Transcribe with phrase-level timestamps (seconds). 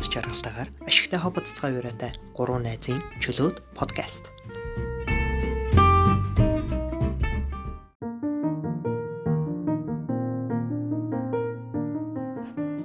[0.00, 4.32] аз жаргалтайгаар ашигтай хобоццгой юуратай гурван найзын чөлөөт подкаст.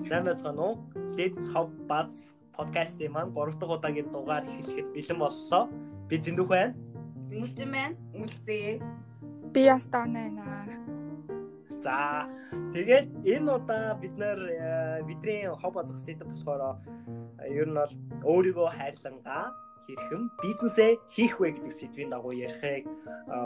[0.04, 0.76] Сайн байцгаана уу?
[1.16, 5.64] Let's Hop Buzz подкастын маань 3 дахь удаагийн дугаар эхлэхэд бэлэн боллоо.
[6.12, 6.76] Би зэндүх байна.
[7.32, 7.96] Үлдэн байна.
[8.12, 8.84] Үлзээ.
[9.56, 10.44] Би ястаа байна.
[11.80, 12.28] За
[12.76, 14.40] тэгээд энэ удаа бид нэр
[15.08, 16.62] бидний хоб азах сэдв болохоор
[17.46, 17.94] ер нь бол
[18.26, 19.54] өөрийгөө хайрлангаа
[19.86, 22.90] хэрхэн бизнесээ хийх вэ гэдэг сэдвийн дагуу ярихыг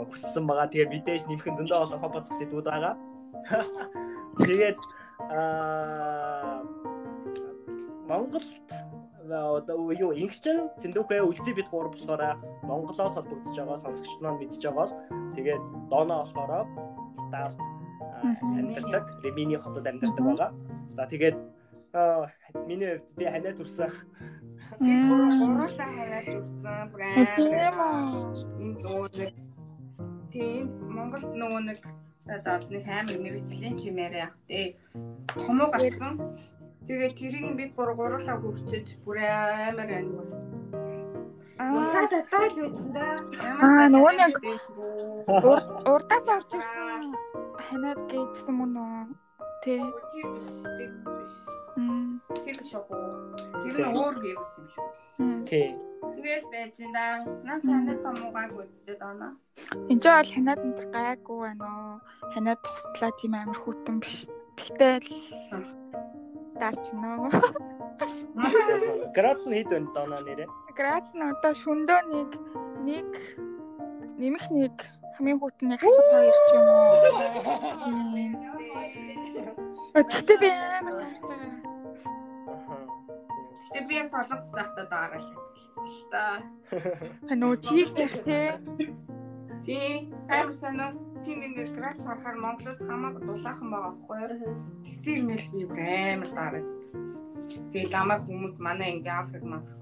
[0.08, 0.72] хүссэн байгаа.
[0.72, 2.94] Тэгээд мэдээж нэмхэн зөндөө олон хоб азах сэдвүүд байгаа.
[4.46, 4.80] Тэгээд
[5.30, 6.64] аа
[8.08, 8.48] Монголд
[9.30, 14.74] одоо юу ингчэн зэндүүхээ үлзий бид гур болохоор Монголоос холбогдож байгаа сонсогч маань мэдж байгаа
[14.80, 14.92] бол
[15.36, 16.66] тэгээд доноо болохоор
[17.30, 17.54] Итали
[18.22, 19.04] амьдардаг.
[19.22, 20.50] Реминий хотод амьдардаг байгаа.
[20.90, 21.36] За тэгээд
[22.66, 23.90] миний хувьд би ханаад үрсэн.
[24.80, 26.86] Би гуруулаа ханаад үрсэн.
[27.34, 27.74] Тийм
[28.86, 29.32] үү.
[30.30, 31.78] Тийм Монголд нөгөө нэг
[32.44, 34.76] за нэг амар мэрэгчлийн чимээр яг тий.
[35.34, 36.14] Томоо гарсан.
[36.86, 40.50] Тэгээд тэрийг би бүр гуруулаа хөвчөж бүр амар амар
[41.60, 43.06] Усаа татаал байж энэ да.
[43.60, 44.34] Аа нөгөө нэг
[45.92, 47.02] урдаас орж ирсэн
[47.66, 49.29] ханаад гэжсэн мөн үү?
[49.60, 49.76] Тэ.
[51.76, 52.20] Мм.
[52.32, 52.96] Тэр шоко.
[53.60, 54.88] Тэр нь өөр вирус юм шүү.
[55.44, 55.76] Тий.
[56.16, 57.06] Тэгээс энэ да.
[57.44, 59.36] Наа чанад томуугааг үздэг даа.
[59.92, 61.96] Энд чинь бол ханаад энэ гайгүй байна уу?
[62.32, 64.24] Ханаад туслаа тийм амар хүүтэн биш.
[64.56, 65.08] Тэгтэл
[66.56, 67.28] дарч нөө.
[69.16, 70.48] Грац нь хэд байна доо нэрээ?
[70.72, 72.28] Грац нь одоо шөндөө нэг
[72.88, 73.08] нэг
[74.16, 74.76] нэмэх нэг
[75.20, 78.56] хамгийн хүүтний хасаг хоёр ч юм уу.
[79.94, 81.52] Тэгтээ би амар таарч байгаа.
[83.70, 86.24] Гэтэ би солонгос захтаа даарал л та.
[87.28, 88.40] Ханаа чи гэх те.
[89.66, 90.90] Тий, амар санаа
[91.24, 94.54] тийм ингээд грац харахаар Монголоос хамаагүй дулаахан байгаа байхгүй юу?
[94.84, 95.60] Тэгсэр мэл би
[96.14, 96.66] амар даарад.
[97.72, 99.80] Тэгээ ламаа хүмүүс манай ингээ Африк мафрик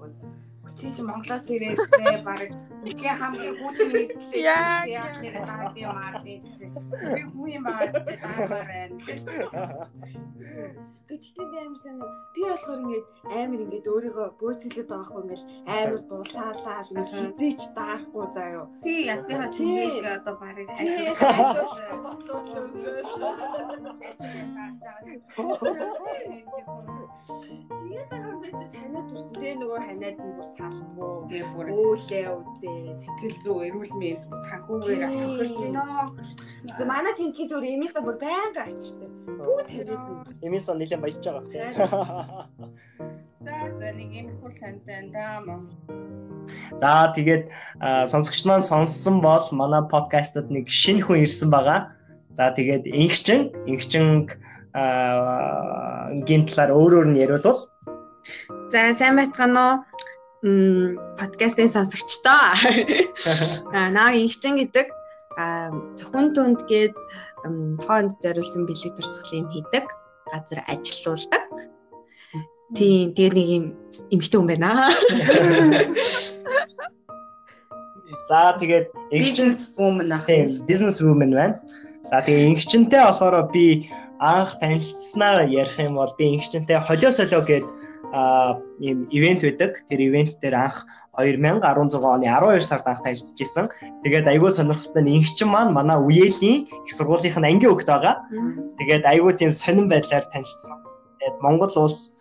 [0.77, 2.49] Чи чи Монголоос ирээдээ баг
[2.83, 4.41] нэгэн хамгийн хүүтэн нийтлээ
[4.99, 6.43] яах нэр гардыг мардыг
[7.15, 7.99] би хүү юм байна.
[11.09, 11.97] Гэхдээ би амар сайн
[12.35, 13.05] би болохоор ингээд
[13.39, 15.43] амар ингээд өөрийгөө бөөцөлөд байгаа хгүй ингээд
[15.77, 18.65] амар дулаалаа ингээд хизээч даахгүй заяо.
[18.83, 20.69] Тий ясныха чинийг одоо барыг
[27.69, 29.33] Тэгээд юм байж танаа төрсөн.
[29.33, 31.13] Тэгээ нөгөө ханаад нь бүр салдгүй.
[31.29, 32.68] Тэгээ бүр өөлээ үдээ.
[32.99, 36.03] Сэтгэл зүй эрүүл мэнд санхүүгээр авах гинөө.
[36.77, 39.11] За манай тэнхи зүр эмээсээ бүр байнга ачдаг.
[39.39, 40.27] Бүгд тавиад.
[40.45, 42.47] Эмээсээ нэлээд баяж байгаа.
[43.45, 45.61] За за нэг юм хул хантай даа мөн.
[46.81, 47.43] За тэгээд
[48.11, 51.95] сонсогч маань сонссон бол манай подкастад нэг шинэ хүн ирсэн байгаа.
[52.35, 54.27] За тэгээд ингчин ингчин
[56.27, 57.59] гийн талаар өөр өөр нь яриулвал
[58.71, 59.75] За сайн байцгаана уу?
[60.41, 62.55] Мм подкастын сонсогчдоо.
[63.75, 64.87] Аа наа инхчин гэдэг
[65.99, 66.95] зөвхөн түнд гээд
[67.83, 69.85] тоонд зориулсан бэлэг турсгал юм хийдэг
[70.31, 71.43] газар ажилуулдаг.
[72.71, 73.65] Тийм тэгээ нэг юм
[74.15, 74.87] эмгтэй хүн байна.
[78.29, 80.27] За тэгээд бизнес woman ах.
[80.69, 81.59] Бизнес woman байна.
[82.07, 83.91] За тэгээ ингчэнтэй болохоор би
[84.23, 87.78] анх танилцсанаа ярих юм бол би ингчэнтэй холио солио гэдэг
[88.79, 89.83] ийм ивент байдаг.
[89.89, 90.85] Тэр ивент дээр анх
[91.19, 93.67] 2016 оны 12 сард анх танилцж исэн.
[94.03, 98.23] Тэгээд айгүй сонирхолтой нь ингчин маань манай үеэлийн их сургуулийнх нь ангийн хөлт байгаа.
[98.79, 100.79] Тэгээд айгүй тийм сонирн байдлаар танилцсан.
[101.19, 102.15] Тэгээд Монгол улс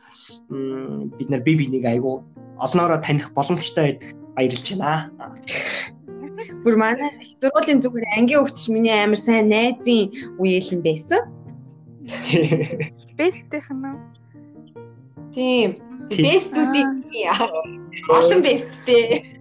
[0.51, 2.21] бид нар бие биенийг айгүй
[2.59, 5.15] олноороо таних боломжтой байдаг баярлж байна.
[6.65, 10.11] Бүр манай их сургуулийн зүгээр ангийн хөлтч миний амар сайн найзын
[10.43, 11.23] үеэлэн байсан.
[13.19, 14.18] Бэстийнх нь
[15.39, 15.79] Тийм.
[16.11, 17.07] Бэстүүдийн
[18.11, 19.39] олон бэсттэй.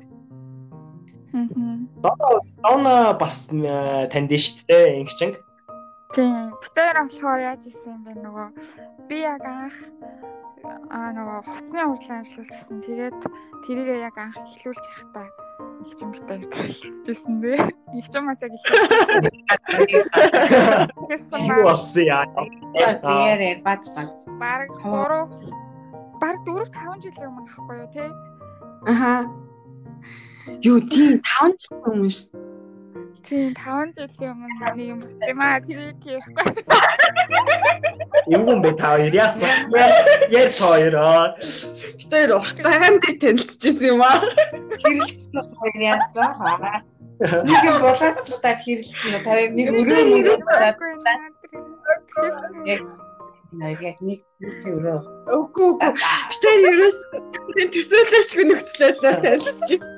[2.05, 5.41] Доо доо бас танд нь шүү дээ ингчинг.
[6.13, 6.53] Тийм.
[6.61, 8.53] Бүтээр болохоор яаж исэн юм бэ нөгөө
[9.09, 9.73] би яг анх
[10.93, 12.77] аа нөгөө хувцсны хурлаа ажиллуулчихсан.
[12.85, 13.17] Тэгээд
[13.65, 15.33] тэрийг яг анх эхлүүлж явахдаа
[15.81, 17.73] их ч юм битээ хэлчихсэн дээ.
[17.97, 18.69] Их ч юм бас яг их.
[21.57, 22.29] Юу болсон яа?
[22.77, 24.13] Яарэ бац бац.
[24.37, 25.65] Бараг 3
[26.21, 28.05] баг 4 5 жилийн өмнө ахгүй юу те
[28.91, 29.13] аха
[30.69, 32.47] юу тийм 5 жилийн өмнө шүү
[33.27, 34.99] Тийм 5 жилийн өмнө нэг юм
[35.31, 36.47] юм аа тэрийг ярихгүй.
[38.31, 39.51] Юу юм бэ та хоёр яасан?
[40.31, 41.35] Яар хоёроо.
[41.99, 44.23] Бид хоёр урт цагаан дээр танилцчихсан юм аа.
[44.79, 46.79] Хэрэлцсэн хоёр яасан хаа.
[47.19, 50.39] Нэг юм болоод та хэрэлцсэн нь тавь нэг өрөө мөрөө
[52.75, 52.81] яг
[53.55, 54.19] яг нэг
[54.67, 54.99] өрөө.
[55.31, 55.91] Үгүй үгүй.
[56.35, 56.97] Хоёр ерөөс
[57.73, 59.89] төсөөлөжгүй нөхцөлөөр танилцчихсан.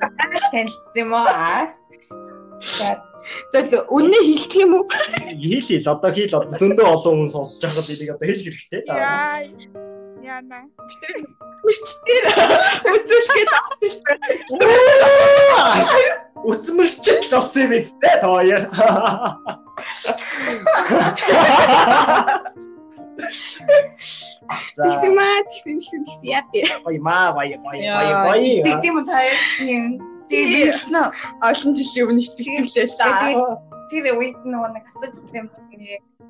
[0.54, 1.74] Танилцсан юм аа.
[3.54, 3.60] За
[3.90, 4.86] үнэ хэлчих юм уу?
[4.90, 8.82] Хэл хэл одоо хэл зөндөө олон хүн сонсож байхад энийг одоо хэлэх хэрэгтэй.
[8.86, 9.34] Яа.
[10.22, 10.70] Яна.
[11.66, 12.26] Үчтэр.
[12.86, 14.18] Үцэлгээд авчихсан.
[16.46, 18.64] Үцмэрчл болсон юм биз дээ тооёр.
[23.20, 26.64] Тэгсэн маа тэгсэн тэгсэн тэгсэн яа тий.
[26.88, 28.40] Ой маа бай бай бай бай.
[28.80, 29.20] Тийм үү та
[29.68, 30.00] юм.
[30.30, 31.08] Тийм нөө
[31.44, 33.60] Олон жилийн өмнө итгэлээ лаа.
[33.90, 35.50] тэр үед нөгөө нэг асууж ирсэн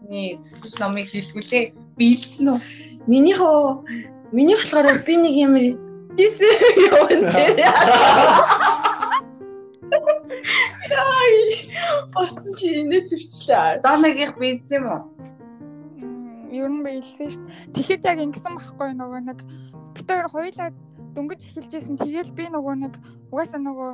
[0.10, 1.66] нэг зүтгэл номыг хэлгүүлээ.
[2.00, 2.60] Биелсэн үү?
[3.06, 3.84] Миний хоо
[4.32, 5.54] миний болохоор би нэг юм
[6.16, 6.48] жисэн
[6.88, 7.50] явсан тий.
[10.90, 11.36] Яй.
[12.16, 13.84] Босч чи инээ төрчлээ.
[13.84, 15.02] Доногийнх биелсэн юм уу?
[16.50, 17.74] Ер нь биелсэн шүү дээ.
[17.74, 19.40] Тэгэхэд яг ингэсэн байхгүй нөгөө нэг
[19.94, 20.70] бид хоёр хоёулаа
[21.14, 21.98] дөнгөж эхэлжсэн.
[22.02, 22.94] Тэгэл би нөгөө нэг
[23.30, 23.92] угаасаа нөгөө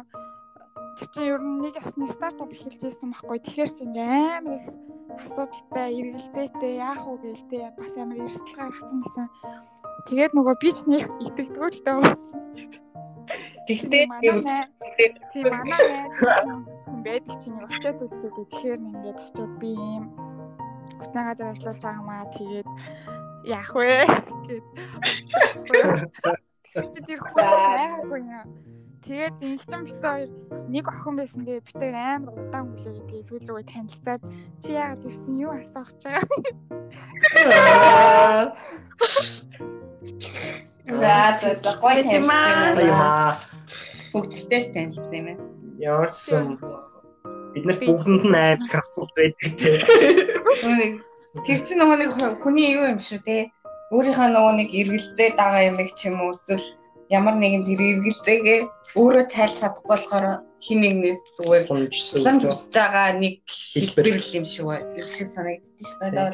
[0.96, 3.40] тэр чинь ер нь нэг ясны стартап эхэлжсэн байхгүй.
[3.44, 4.68] Тэгэхээр чи амар их
[5.16, 9.28] асуудалтай, эргэлзээтэй яах вэ гэлтэй бас амар эрсдэл гаргацсан гэсэн.
[10.07, 12.00] Тэгээд нөгөө би ч нэг итгэдэггүй л дээ.
[13.66, 14.06] Тэгтээ
[15.34, 15.80] тийм манай
[17.06, 18.34] байдаг чинь очиод үздэг.
[18.34, 20.06] Тэгэхээр ингээд очиод би юм
[21.24, 22.68] газар ажиллаж байгаа маа тэгээд
[23.46, 24.06] яах вэ
[24.48, 24.66] гэд.
[26.66, 28.48] Тэгсэн чи тэр хүн байгаагүй юм.
[29.06, 30.30] Тэгээд инхчин бит хоёр
[30.66, 34.22] нэг охин байсан дээ бит хоёр амар удаан хүлээгээ тэгээд сүүл рүү танилцаад
[34.66, 36.26] чи яагаад ирсэн юу асуух гэж
[40.90, 43.38] За за гоё танилцсан юм аа.
[44.10, 45.44] Бүгдтэй танилцсан юм байна.
[45.78, 46.58] Яарсан.
[47.56, 49.72] Бид нарт бүгдэнд нь амар их асуудал байдаг те.
[51.46, 52.12] Тэр чинь нөгөө нэг
[52.44, 53.50] хүний юу юм шүү те.
[53.96, 56.68] Өөрийнхөө нөгөө нэг эргэлзээ дагаа юм их ч юм уу эсвэл
[57.10, 58.60] ямар нэгэн тэр эргэлзээгээ
[59.00, 60.25] өөрөө тайлж чадахгүй болохоор
[60.60, 61.63] хин нэгнээс зүгээр
[62.25, 64.07] лам хүсэж байгаа нэг хэлбэр
[64.40, 64.92] юм шиг байна.
[64.96, 66.31] Тэр шиг санагдчих шүү дээ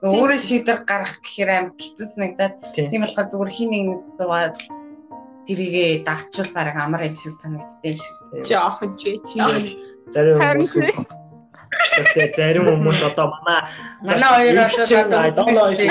[0.00, 4.56] бол өөрөө шийдвэр гаргах гэхээр аим хэцүү санагдаад тийм болохоор зүгээр хин нэгнээс зугаад
[5.44, 8.16] тэрийгээ дагчвал бараг амар юм шиг санагддаг юм шиг.
[8.48, 9.36] Жохон ч чи.
[10.10, 10.74] Зарим хүмүүс
[11.70, 13.60] Тэгэхээр зарим хүмүүс одоо манай
[14.02, 15.90] манай хоёр одоо доо хоёр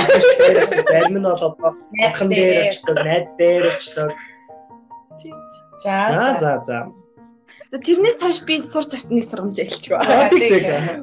[0.92, 1.72] зарим нь бол одоо
[2.18, 4.10] хэн дээр очдог, найз дээр очдог.
[5.84, 6.78] За за за.
[7.70, 9.94] Тэрнээс хойш би сурч авсан нэг сургамж хэлчихв.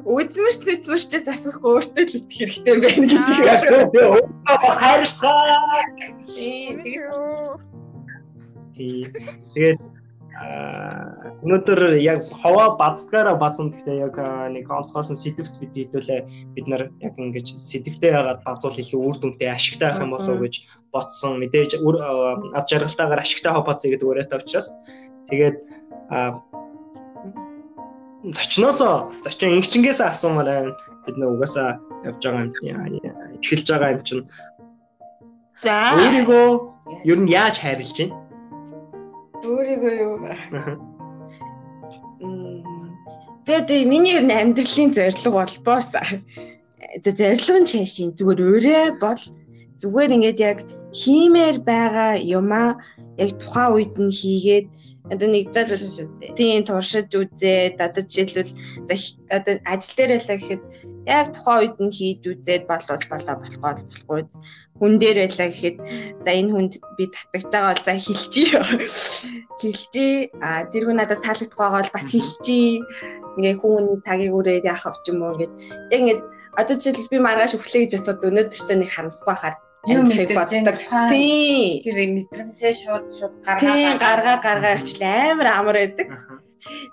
[0.03, 3.87] Үзмэрч үзмэрчээс асахгүй өөртөө л итгэх хэрэгтэй юм байна гэдэг.
[3.95, 5.57] Би өөрөө хайрцаа.
[6.27, 6.75] Тийм
[8.77, 9.81] Тэгээд
[10.37, 14.15] өнөөдөр яг ховоо бацгаараа базан гэхдээ яг
[14.53, 16.21] нэг онцгойсон сэдвт бид хэдүүлээ
[16.53, 20.45] бид нар яг ингэж сэдвтэй яагаад базуул их үр дүнтэй ашигтай байх юм болов уу
[20.45, 20.55] гэж
[20.93, 21.41] бодсон.
[21.41, 24.69] Мэдээж ад жаргалтаагаар ашигтай хобоцъё гэдэг өрөөтэй учраас
[25.25, 25.57] тэгээд
[28.37, 32.85] зочноосоо зочин инхчингээс асуумаар байна бид нэг угаасаа явж байгаа юм
[33.41, 34.25] эхэлж байгаа юм чинь.
[35.57, 35.97] За.
[35.97, 36.47] Өөрийгөө
[37.09, 38.26] ер нь яаж хайрлаж байна
[39.45, 40.15] Өөрийгөө юу?
[43.45, 45.87] Тэгээд миний ер нь амьдралын зорилго бол босс.
[47.05, 49.21] Зорилго нь чашийн зүгээр өөрөө бол
[49.81, 50.59] зүгээр ингээд яг
[50.91, 52.69] хиймээр байгаа юмаа
[53.23, 54.67] яг тухайн үед нь хийгээд
[55.11, 55.63] одоо нэг за
[56.35, 58.53] тийм туршиж үзээд одоо жишээлбэл
[59.37, 60.63] одоо ажил дээр байлаа гэхэд
[61.07, 64.21] яг тухайн үед нь хийж үзээд болвол болоо болохгүй болохгүй
[64.79, 65.77] хүн дээр байлаа гэхэд
[66.23, 68.61] за энэ хүнд би татагч байгаа бол за хэлчихье.
[69.61, 70.29] Хэлчихье.
[70.41, 72.85] А тэргүй надад таалагдах байгаа бол бас хэлчихье.
[73.37, 75.53] Ингээ хүн тагийг үрээд яах авч юм уу гэд.
[75.93, 76.21] Яг ингээд
[76.57, 79.55] одоо жишээлбэл би маргааш өглөө гэж бодоод өнөөдөртөө нэг харамсгүй хахаар
[79.87, 80.77] юм мэддэг боддог.
[81.09, 81.81] Тийм.
[81.85, 85.31] Тэр мэдрэмжээ шууд шууд гаргаа гаргаа гаргаа авчлаа.
[85.33, 86.07] Амар амар байдаг.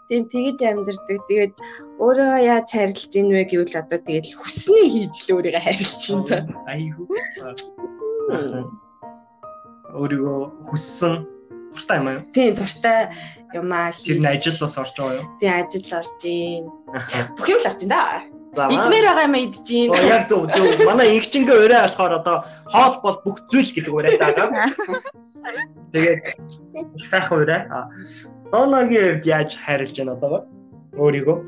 [0.09, 1.21] Тийм тэгэж амьдэрдэг.
[1.29, 1.55] Тэгээд
[2.01, 6.37] өөрөө яаж харилж ийн вэ гэвэл одоо тэгээд хүснээ хийж л өөрийгөө харилж ийн та.
[6.69, 7.09] Айгуу.
[9.95, 11.15] Өөрийгөө хүссэн
[11.75, 12.23] туртай юм аа.
[12.35, 12.99] Тийм туртай
[13.55, 15.27] юмаа Тэр нь ажил бас орж байгаа юу?
[15.41, 16.65] Тийм ажил орж ийн.
[17.37, 18.23] Бүх юм л орж ийн да.
[18.55, 19.91] Идмээр байгаа юм идэж ийн.
[19.91, 20.67] Оо яг зөв зөв.
[20.87, 22.37] Манай инхчингээ өрөө болохоор одоо
[22.71, 24.47] хоол бол бүх зүйл гэдэг өрөө байгаа.
[25.93, 26.23] Тэгээд
[26.99, 27.61] их сайхан өрөө.
[28.55, 30.47] Доногийн хувьд яаж харилж байна одоо?
[30.95, 31.39] Өөрийгөө.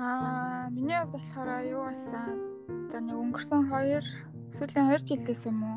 [0.00, 2.40] Аа, миний хувьд болохоор юу байсан?
[2.88, 4.00] За нэг өнгөрсөн 2
[4.56, 5.76] сүүлийн 2 жилээс юм уу?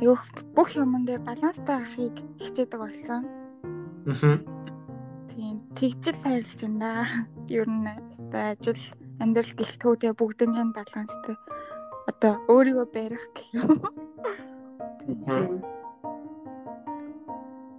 [0.00, 0.24] Айгүйх
[0.56, 3.28] бүх юмн дээр баланстай байхыг хичээдэг болсон.
[4.08, 4.40] Аа.
[5.36, 7.04] Тийм, тэгжил хайрлж байна.
[7.52, 7.92] Ер нь
[8.32, 8.80] ажил,
[9.20, 11.36] амьдрал гэлтгүүдээ бүгднийг нь баланстай.
[12.08, 13.68] Одоо өөрийгөө барих гэх юм.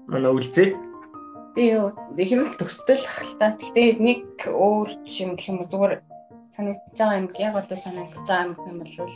[0.05, 0.98] Манай үлзээ.
[1.59, 3.59] Би юу их юм төстэй л ахaltaа.
[3.59, 5.99] Гэхдээ нэг өөр юм гэх юм уу зүгээр
[6.55, 9.11] санагдаж байгаа юм яг одоо санагдаж байгаа юм гэх юм бол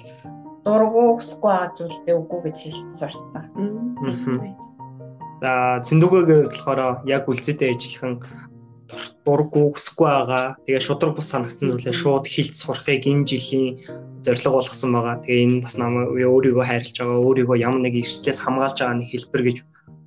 [0.68, 3.48] дургу хүсэхгүй байгаа зүйлдээ үгүй гэж хэлсэн сурсан.
[5.40, 8.20] За зэндүгээр болохоор яг үлзээтэй ажиллахан
[9.24, 10.60] дургу хүсэхгүй байгаа.
[10.68, 13.80] Тэгээ шудраг бус санагдсан зүйлээ шууд хэлж сурахыг энэ жилийн
[14.20, 15.24] зорилго болгосон байгаа.
[15.24, 19.44] Тэгээ энэ бас намайг өөрийгөө хайрлаж байгаа, өөрийгөө ямар нэг эрсдлээс хамгаалж байгаа нэг хэлбэр
[19.48, 19.58] гэж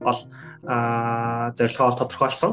[0.05, 0.21] бол
[0.66, 2.52] аа зорилгоо тодорхойлсон.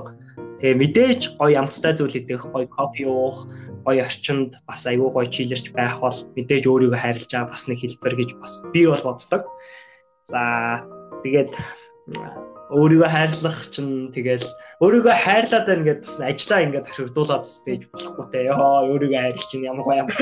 [0.61, 3.49] Тэгээ мэдээж гоё амттай зүйл идэх, гоё кофе уух,
[3.85, 8.13] гоё орчинд бас айгүй гоё чилэрч байх бол мэдээж өөрийгөө хайрлаж байгаа бас нэг хэлбэр
[8.15, 9.43] гэж бас би бол боддог.
[10.29, 10.41] За
[11.23, 11.51] тэгээд
[12.71, 14.47] өөрийгөө хайрлах чинь тэгэл
[14.79, 18.39] өөрийгөө хайрлаад байна гэдээ бас ажиллаа ингээд хэрвдуулаад бас байж болохгүй те.
[18.47, 20.15] Йоо өөрийгөө хайрлах чинь ямар гоё юм бэ.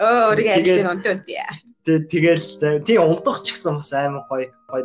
[0.00, 1.44] Оо өөрийгөө хайрлах нь онтой үнтэй.
[1.88, 4.84] Тэгэл тийм унтах ч гэсэн бас амар гоё гоё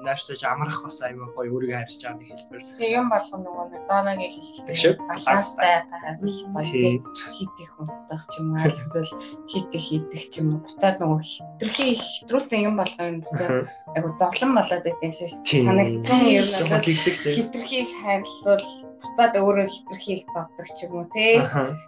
[0.00, 2.60] нааштай амрах бас амар гоё өөрийгөө хайрлаж байгаа нэг хэлбэр.
[2.80, 6.64] Тэгээ юм болгоо нөгөө нэг дооногийн хэлдэг шиг баланстай байвал гоё
[7.36, 9.12] хит их унтах ч юм уу эсвэл
[9.52, 10.64] хит их идэх ч юм уу.
[10.64, 16.20] Буцаад нөгөө хитрхи хитрүүлсэн юм болгоо юм буцаад айгу зовлон болоод байт юм шиг санагдсан
[16.24, 16.84] юм бол
[17.36, 18.64] хитрхи их хайрлал
[19.00, 21.42] буцаад өөрөө хитрхи их зовдөг ч юм уу те?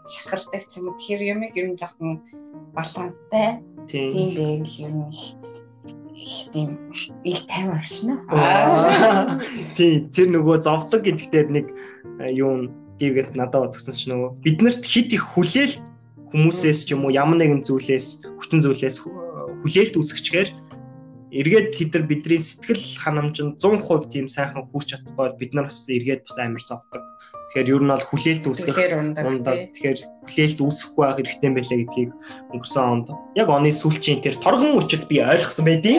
[0.09, 0.99] Шахалдаг ч юм уу.
[0.99, 2.25] Тэр юмыг ер нь жоохон
[2.73, 4.11] баланстай тийм.
[4.37, 5.37] Байл юм их
[6.53, 6.79] тийм
[7.25, 8.15] их тайван шнэ.
[9.77, 11.67] Тийм тэр нөгөө зовдог гэдэгтэр нэг
[12.33, 14.41] юу гэвэл надад бодсон ч нөгөө.
[14.45, 15.83] Биднэрт хит их хүлээлт
[16.33, 20.49] хүмүүсээс ч юм уу ямар нэгэн зүйлээс хүчин зүйлээс хүлээлт үүсгэчгээр
[21.33, 26.29] эргээд тэд нар бидний сэтгэл ханамжинд 100% тийм сайхан хүрч чадахгүй бид нар бас эргээд
[26.29, 27.03] бас амар зовдог.
[27.53, 28.79] Тэгэхээр ер нь бол хүлээлт үүсгэх
[29.17, 29.73] ундаг.
[29.73, 29.99] Тэгэхээр
[30.29, 32.11] хүлээлт үүсэхгүй байх хэрэгтэй юм байлаа гэдгийг
[32.53, 35.97] өнгөрсөн онд яг оны сүүлчийн тэр торгон өчөд би ойлгосон байдیں۔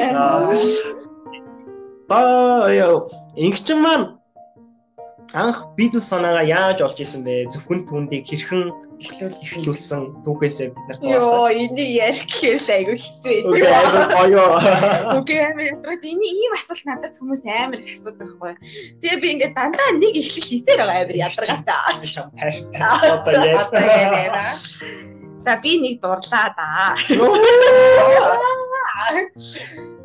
[2.10, 2.18] Та
[3.34, 4.23] ингэчин маань
[5.34, 7.50] анх бизнес санаагаа яаж олж исэн бэ?
[7.50, 8.70] Зөвхөн түндийг хэрхэн
[9.02, 13.74] эхлүүлсэн түүхээсээ бид нарт Йоо, энийг ярих гэхээр л айгүй хэцүү Окей,
[14.22, 14.54] аюу.
[15.18, 18.54] Окей, амар ядраад энэ ийм асуулт надаас хүмүүс амар их асуудаг байхгүй.
[19.02, 22.08] Тэгээ би ингээд дандаа нэг ихлэл хийсээр байгаа амар ядаргаатай.
[22.14, 22.82] Чам тааштай.
[23.10, 24.62] Одоо яаж.
[25.42, 26.96] За би нэг дурлаа да.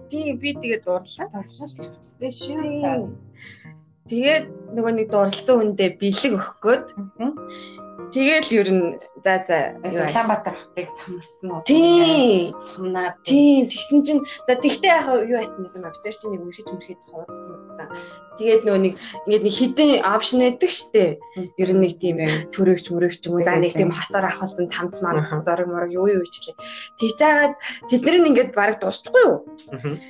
[0.08, 1.28] Тийм би тэгээ дурлаа.
[1.28, 3.12] Дурлал ч үстэй шүү.
[4.08, 4.44] Тэгээд
[4.74, 6.86] нөгөө нэг дурлсан хүндээ бэлэг өгөх гээд
[7.98, 8.86] Тэгэл ер нь
[9.26, 11.62] за за Улаанбаатар хотыг самарсан уу?
[11.66, 12.54] Тийм.
[12.62, 13.18] Самнаа.
[13.26, 13.66] Тийм.
[13.66, 15.90] Тэгсэн чинь за тэгтээ яг юу хайцсан юм бэ?
[15.98, 17.90] Бид чинь нэг үргэлж үргэлж хуудсан юм да.
[18.38, 18.94] Тэгээд нөгөө нэг
[19.26, 21.18] ингээд нэг хідэн опшн байдаг штэ.
[21.58, 22.16] Ер нь нэг тийм
[22.54, 26.22] төрөгч мөрөгч юм уу да нэг тийм хасаар ахалсан цамц маань зориг морог юу юу
[26.22, 26.54] ичлээ.
[27.02, 27.54] Тэгж жагаад
[27.90, 29.42] тэдний ингээд бараг дуусчихгүй юу?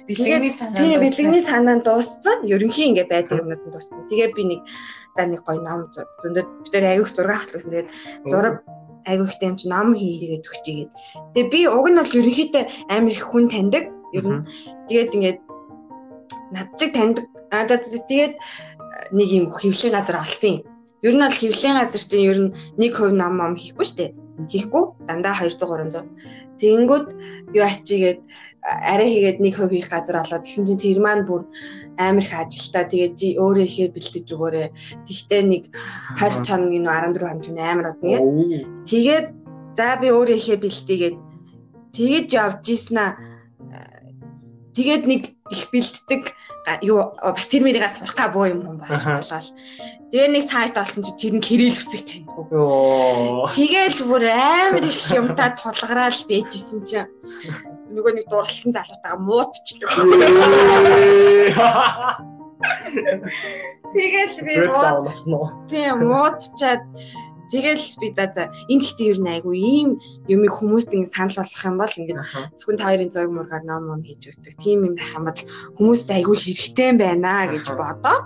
[0.05, 0.77] Бэлэгний санаа.
[0.77, 2.45] Тийм бэлэгний санаа дууссан.
[2.45, 4.05] Ерөнхийн ингээд байдаг юмнууд нь дууссан.
[4.13, 4.61] Тэгээ би нэг
[5.19, 5.91] та нэг гоё ном
[6.23, 7.73] зөндөө бид нэр аяг их зураг хатлуулсан.
[7.75, 7.91] Тэгээд
[8.31, 8.55] зураг
[9.11, 10.91] айгүй ихтэй юм чи ном хийгээд өгчигээд.
[11.35, 13.85] Тэгээ би уг нь бол ерөнхийдөө амар их хүн таньдаг.
[14.15, 14.47] Ер нь
[14.87, 15.39] тэгээд ингээд
[16.55, 17.27] над чиг таньдаг.
[17.51, 18.35] Аа тэгээд
[19.19, 20.63] нэг юм хөвлийн газар олсон юм.
[21.03, 24.11] Ер нь бол хөвлийн газар чинь ер нь нэг хувь ном ном хийхгүй шүү дээ.
[24.47, 24.85] Хийхгүй.
[25.09, 26.07] Дандаа 200 300.
[26.63, 27.07] Тэнгүүд
[27.59, 28.21] юу ачигээд
[28.63, 31.43] арай хийгээд нэг хувь хийх газар олоод тэгсэн чинь тэр маань бүр
[31.99, 34.69] амар их ажилтаа тэгээд өөрөө ихээ бэлдэж өгөөрэй.
[35.07, 35.63] Тэгтээ нэг
[36.19, 38.19] 20 чангийн 14 хоног амар удаа
[38.87, 39.27] тэгээд
[39.79, 41.17] за би өөрөө ихээ бэлтээгээд
[41.95, 43.11] тэгэж явж ийснаа
[44.79, 46.23] тэгээд нэг их бэлддэг
[46.87, 49.51] юу бас тэр мэрийгээ сурахгаа боо юм хүн болж болол.
[50.13, 52.47] Тэгээ нэг сайт олсон чи тэр нь кирилл үсэг таньдгүй.
[53.57, 57.11] Тэгээл бүр амар их юмтай тулгараал бэжсэн чинь
[57.91, 59.91] нөгөө нэг дурлалсан залуутайгаа муутчихдаг.
[63.97, 64.55] Тэгэл би
[65.73, 66.83] Тийм муутчаад
[67.49, 69.91] Тэгэл би да за энэ гэхдээ ер нь айгүй ийм
[70.29, 72.15] юм хүмүүст ингэ санал болгох юм бол ингэ
[72.61, 74.55] зөвхөн та хоёрын зураг мургаар ном ном хийж өгдөг.
[74.61, 75.41] Тийм юм байх юм бол
[75.81, 78.19] хүмүүст айгүй хэрэгтэй байна гэж бодоо.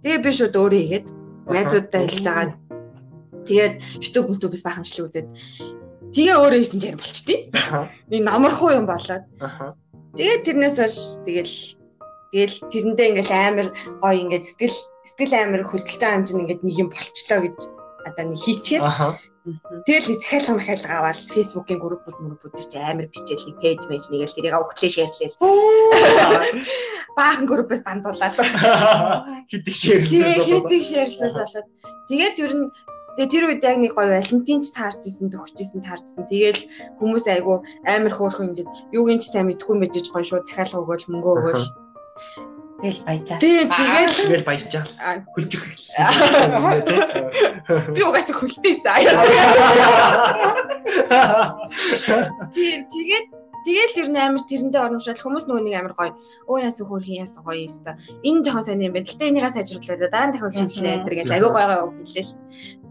[0.00, 1.06] Тэгээ би шууд өөрөө хийгээд
[1.52, 2.56] найзуудтай хэлж байгаа.
[3.46, 5.28] Тэгээд YouTube YouTube-с бахамшлаг үзээд
[6.16, 7.40] тэгээ өөрөө хийсэн чинь болчтیں۔
[8.10, 9.24] Нэг намархуу юм болоод.
[10.16, 10.96] Тэгээд тэрнээс хойш
[11.28, 11.56] тэгэл
[12.32, 13.68] тэгэл тэрэндээ ингээл амар
[14.02, 17.58] гоё ингээд сэтгэл сэтгэл амар хөдөлж байгаа юм чинь ингээд нэг юм болчлоо гэж
[18.06, 18.82] одоо нэг хийчихээ.
[19.86, 24.58] Тэгэл захиалга махиалга аваад фэйсбүүкийн группууд мөрөбүүд чи амар бичээл нэг пэйж мэж нэгэл тэрийг
[24.58, 25.38] өгчлээ шеэрлээл.
[27.14, 28.34] Баахан группээс бандуулаад.
[29.46, 31.66] Тэгээ шеэрлээс хийдэг шеэрлээс болоод
[32.10, 32.66] тэгээд ер нь
[33.16, 36.28] Тэгээ тэр үед яг нэг гоё Валентинч таарч исэн, төгсөж исэн таарч исэн.
[36.28, 36.62] Тэгээл
[37.00, 41.08] хүмүүс айгу амар хөөрхөн ингээд юугийн ч сайн мэдгүй юм байж гоё шууд захиалга өгөөл
[41.08, 41.64] мөнгө өгөөл.
[42.76, 43.40] Тэгэл баяжаа.
[43.40, 44.84] Тэгээ тэгээд Тэгэл баяжаа.
[45.00, 45.24] Аа.
[45.32, 45.64] Хөлжих.
[47.96, 48.92] би угаасаа хөлтөөсөн.
[52.52, 53.26] Тий- Тэгээд
[53.66, 56.12] тэгэл ер нь амар тэрэндээ оромшоод хүмүүс нөгөө нэг амар гоё.
[56.46, 57.96] Оо яасан хөөрхөн яасан гоё юм та.
[58.22, 59.08] Энэ жоохон сайн юм байна.
[59.08, 59.96] Гэтэ энийгээ сайжрууллаа.
[60.06, 62.36] Дараа нь дахиад шилжлээ энэ гэж айгуу гоё гоё үг хэлээл.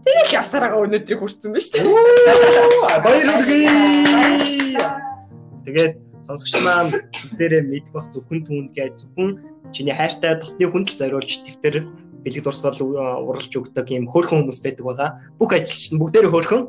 [0.04, 1.86] Тэгэл явсараагаа өнөөдрийг хүрсэн ба шүү дээ.
[3.06, 3.70] Баяр хүргэе.
[5.64, 5.94] Тэгээд
[6.26, 9.30] сонсогч маань бүгдээрээ мэдэх бах зөвхөн түүнд гэж зөвхөн
[9.74, 11.76] чиний хайртай дотны хүнд л зориулж тэмдэгтэр
[12.26, 12.80] бэлэг дурсгал
[13.22, 15.10] уралж өгдөг юм хөөрхөн хүмүүс байдаг байгаа.
[15.38, 16.62] Бүх ажилч нь бүгдээрээ хөөрхөн.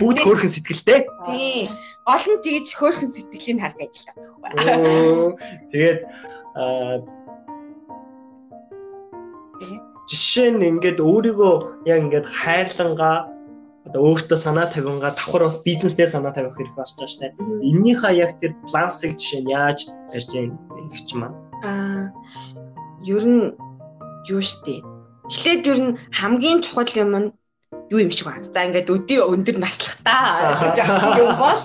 [0.00, 1.00] Бүгд хөөрхөн сэтгэлтэй.
[1.28, 1.68] Тий.
[2.08, 4.72] Гол нь тэгж хөөрхөн сэтгэлийн хард ажилладаг байхгүй.
[4.72, 5.36] Оо,
[5.68, 6.00] Тэгээд
[10.08, 11.54] жишээ нь ингээд өөрийгөө
[11.86, 13.28] яг ингээд хайрлангаа
[13.90, 17.34] одоо өөртөө санаа тавингаа давхар бас бизнесдээ санаа тавих хэрэг болж байгаа шүү дээ.
[17.70, 21.34] Эннийхээ яг тэр плансыг жишээ нь яаж барьж гэх юм аа.
[23.02, 23.50] Ер нь
[24.30, 24.86] юу штэ.
[25.26, 27.28] Эхлээд ер нь хамгийн чухал юм нь
[27.90, 28.46] юу юм шиг байна.
[28.54, 31.58] За ингээд өдөө өндөр наслахтаа гэж авсан юм бол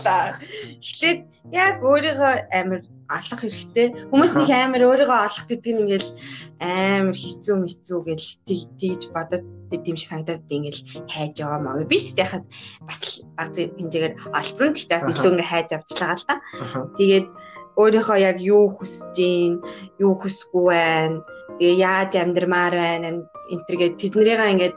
[0.81, 1.21] эхлээд
[1.53, 4.09] яг өөрийгөө амар алах хэрэгтэй.
[4.09, 6.09] Хүмүүс нэг амар өөрийгөө алах гэдэг нь ингээл
[6.57, 11.83] амар хэцүү мэцүү гэл тэг- тэгж бодоод шиг санагдаад ингээл хайж яваа маа.
[11.85, 12.45] Би ч яхад
[12.85, 14.73] бас баг хэмжээгээр олцсон.
[14.73, 16.25] Тэгтээ бас илүү ингээ хайж авчлаа л.
[16.29, 16.79] Аха.
[16.97, 17.27] Тэгээд
[17.75, 19.53] өөрийнхөө яг юу хүсэж гин,
[19.99, 21.23] юу хүсэхгүй байна.
[21.59, 24.75] Тэгээ яаж амьдрмаар байна энэ төргээд тэднэрийгээ ингээд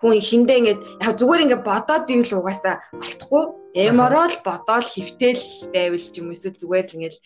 [0.00, 6.06] хүн ихэндээ ингээд яг зүгээр ингээд бодоод ивэл угаасаа алдахгүй ямараа л бодоол хөвтэл байвал
[6.12, 7.16] ч юм эсвэл зүгээр л ингээд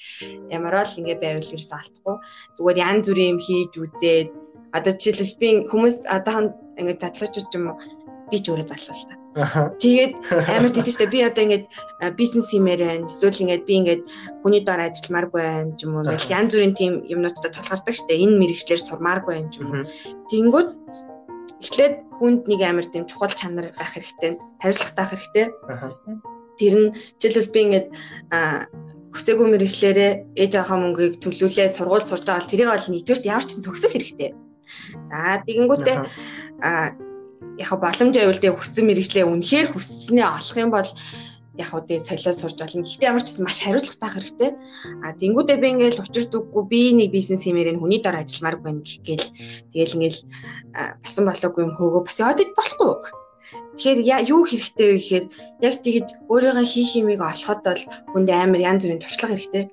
[0.54, 2.16] ямараа л ингээд байвал ерөөсөө алдахгүй
[2.56, 4.28] зүгээр янз бүрийн юм хийж үзээд
[4.76, 7.76] одоо жишээлбэл би хүмүүс одоо ингээд задлуучууд юм уу
[8.30, 9.14] би ч өөрөө заллуу л та.
[9.82, 11.66] Тэгээд амар тэгдэж штэ би одоо ингээд
[12.14, 13.06] бизнес хиймээр байна.
[13.10, 14.02] Эсвэл ингээд би ингээд
[14.42, 16.06] хүний доор ажилламааргүй байна ч юм уу.
[16.30, 18.14] Янз бүрийн тийм юмнуудад тулгардаг штэ.
[18.14, 19.84] Энэ мэрэгчлэр сурмааргүй байна ч юм уу.
[20.30, 20.68] Тэнгүүд
[21.60, 24.38] эхлээд хүнд нэг амар тийм чухал чанар байх хэрэгтэй.
[24.62, 25.46] Хариуцлагатай байх хэрэгтэй.
[26.58, 27.86] Тэр нь жишээлбэл би ингээд
[29.10, 33.58] хүсээгүй мэрэгчлэрээ ээж аваа мөнгийг төлүүлээд сургууль сурж байгаа бол тэрийг бол нэгдүгürt ямар ч
[33.58, 34.30] төгсөх хэрэгтэй.
[35.10, 35.96] За тэгэнгүүтээ
[36.62, 36.94] а
[37.60, 40.90] яг боломж байвал тэг хүссэн мэрэгчлээ үнэхээр хүссэнээ олох юм бол
[41.60, 42.84] яг уу тэг солио сурж болно.
[42.86, 44.50] Гэхдээ ямар ч гэсэн маш хариуцлагатай байх хэрэгтэй.
[45.04, 48.80] А тэнгуүдээ би ингээл учир дүггүй би нэг бизнес хиймээр энэ хүний дор ажилламаар байна
[48.80, 49.28] гэх гээл
[49.74, 50.20] тэгэл ингээл
[51.04, 52.92] басан болоогүй юм хөөгөө бас ид болохгүй.
[53.76, 55.24] Тэгэхээр юу хэрэгтэй вэ гэхээр
[55.66, 59.64] яг тэгж өөрийнхөө хийх юмыг олоход бол хүнд амар янз бүрийн туршлага хэрэгтэй.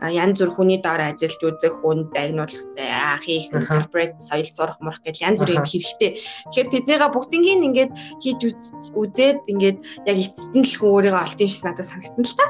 [0.00, 5.44] Янз бүр хүний доор ажиллаж үзэх, хүнд загнуулах, хийх, corporate соёл сурах мурах гэл янз
[5.44, 6.16] бүрийн хэрэгтэй.
[6.48, 7.92] Тэгэхээр тэднийгээ бүгднийг ингээд
[8.24, 12.24] хийж үз- үзээд ингээд яг эцэст нь л хүн өөрийгөө олд юм шиг надад санагдсан
[12.24, 12.46] л та.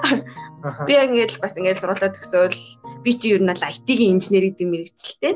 [0.87, 2.59] Би ингээд бас ингээд сургуулаа төгсөөл
[3.03, 5.35] би чи ер нь л IT-ийн инженер гэдэг мэрэгчлээ.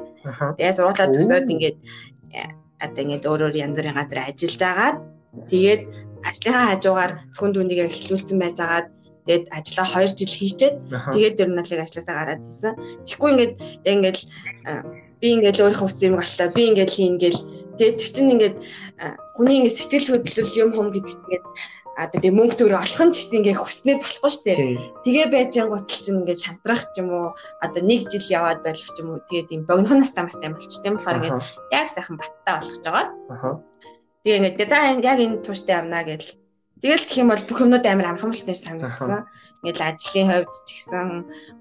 [0.55, 1.79] Тэгээ сургуулаа төгсөөд ингээд
[2.31, 2.47] э,
[2.79, 4.99] одоо ингээд өөр өөр янз бүрийн газар ажиллаж агаад
[5.51, 5.83] тэгээд
[6.29, 8.89] ажлынхаа хажуугаар зөвхөн түүнийг эхлүүлсэн байж агаад
[9.25, 10.77] тэгээд ажлаа 2 жил хийчээд
[11.13, 12.73] тэгээд ер нь л яг ажлаасаа гараад ирсэн.
[13.09, 13.53] Тэгэхгүй ингээд
[13.89, 14.19] яг ингээд
[15.21, 16.53] би ингээд өөрийнхөө хүссэн юмыг очлаа.
[16.53, 17.43] Би ингээд хийн гээл.
[17.81, 18.57] Тэгээд чинь ингээд
[19.35, 21.47] хүний ингээд сэтгэл хөдлөл юм хум гэдэг чинь ингээд
[21.95, 24.59] а тэгээд мөнгө төгрөг олох нь гэсэн ингээд хүснээ болохгүй шүү дээ.
[25.07, 27.29] Тэгээ байж ангуутал чинь ингээд шантрах ч юм уу
[27.63, 30.83] одоо нэг жил яваад байх ч юм уу тэгээд юм богино настай мастай юм болчих.
[30.83, 31.55] Тийм болохоор ингээд Аха.
[31.71, 33.07] яг сайхан баттай болгож байгаа.
[33.31, 33.51] Аха.
[34.27, 36.29] Тэгээ ингээд за яг энэ тууштай амнаа гэл.
[36.85, 39.25] Тэгэл гэх юм бол бүх юмнууд амар амархамжтай санагдсан.
[39.65, 41.09] Ингээд л ажлын хувьд ч гэсэн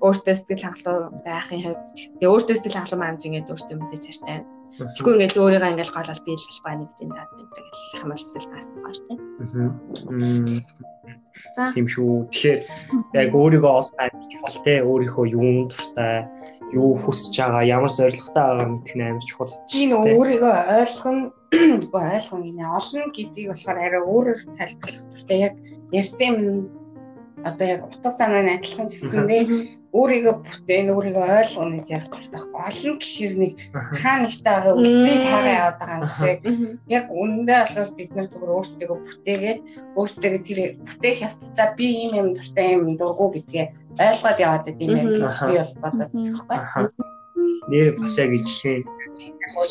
[0.03, 2.27] өөртөө сэтгэл хангалуун байхын хувьд ч гэсэн.
[2.27, 4.43] Өөртөө сэтгэл хангалуун амж ингээд өөртөө мэдээж хартай.
[4.73, 8.25] Тэгэхгүй ингээд өөрийгөө ингээд гол бол биелэх байна гэж энэ таад энэ гэх юм бол
[8.25, 9.19] хангалттай байна тийм.
[11.55, 12.31] За Тийм шүү.
[12.31, 12.59] Тэгэхээр
[13.13, 16.25] яг өөрийгөө олж амьд чухал те өөрийнхөө юунд дуртай,
[16.73, 19.53] юу хүсэж байгаа, ямар зорилготой байгаа мэдэх нь амар чухал.
[19.69, 21.23] Тийм өөрийгөө ойлгох нь
[21.83, 25.53] үгүй ойлгох нь олон гэдгийг болохоор арай өөрөөр тайлбарлах дуртай яг
[25.91, 26.37] ярьсан юм
[27.43, 29.37] одоо яг утга санаа нь адилхан гэсэн нэ
[29.93, 32.41] өөрийгөө бүтээн өөрийгөө ойлгоно гэж ярих дуртай.
[32.49, 33.93] Олон гişэр нэг Аха.
[34.01, 35.29] хаа нэгтэй үлдгийг Мм.
[35.29, 36.39] хараа яваад байгаа юм шиг
[36.89, 39.59] яг үнэндээ бол бид нар зөвхөн өөрсдөө бүтээгээд
[39.93, 43.65] өөрсдөө тэр бүтээх явцдаа би ийм юм дуртай юм дургу гэдгээ
[44.01, 46.11] ойлгоод яваад байт юм би бол бодоод
[46.49, 46.87] байхгүй.
[47.69, 48.81] Нэр бас яг ижлээ.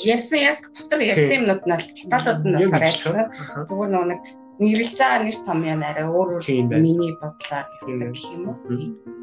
[0.07, 3.25] Ярьсан яг дотор ярьсан юмнууд нь бол деталууд нь болохоор айлшгүй.
[3.67, 4.23] Зүгээр нөгөө нэг
[4.63, 6.47] нэрлж байгаа нэр том юм арай өөр өөр
[6.79, 9.22] миний бодлоор ярьдаг гэх юм уу.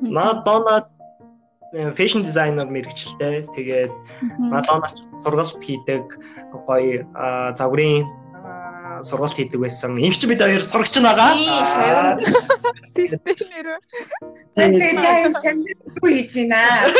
[0.00, 0.86] Мадонна
[1.72, 3.46] фэшн дизайнер мэрэгчлээ.
[3.54, 3.92] Тэгээд
[4.38, 6.18] Мадонна сургалт хийдэг
[6.66, 7.04] гоё
[7.56, 8.06] загварын
[9.04, 9.96] сургалт хийдэг байсан.
[10.00, 11.36] Ингч бид хоёр сурагч байгаа.
[14.56, 16.90] Тэгээд яа шамбаргүй хийж байна.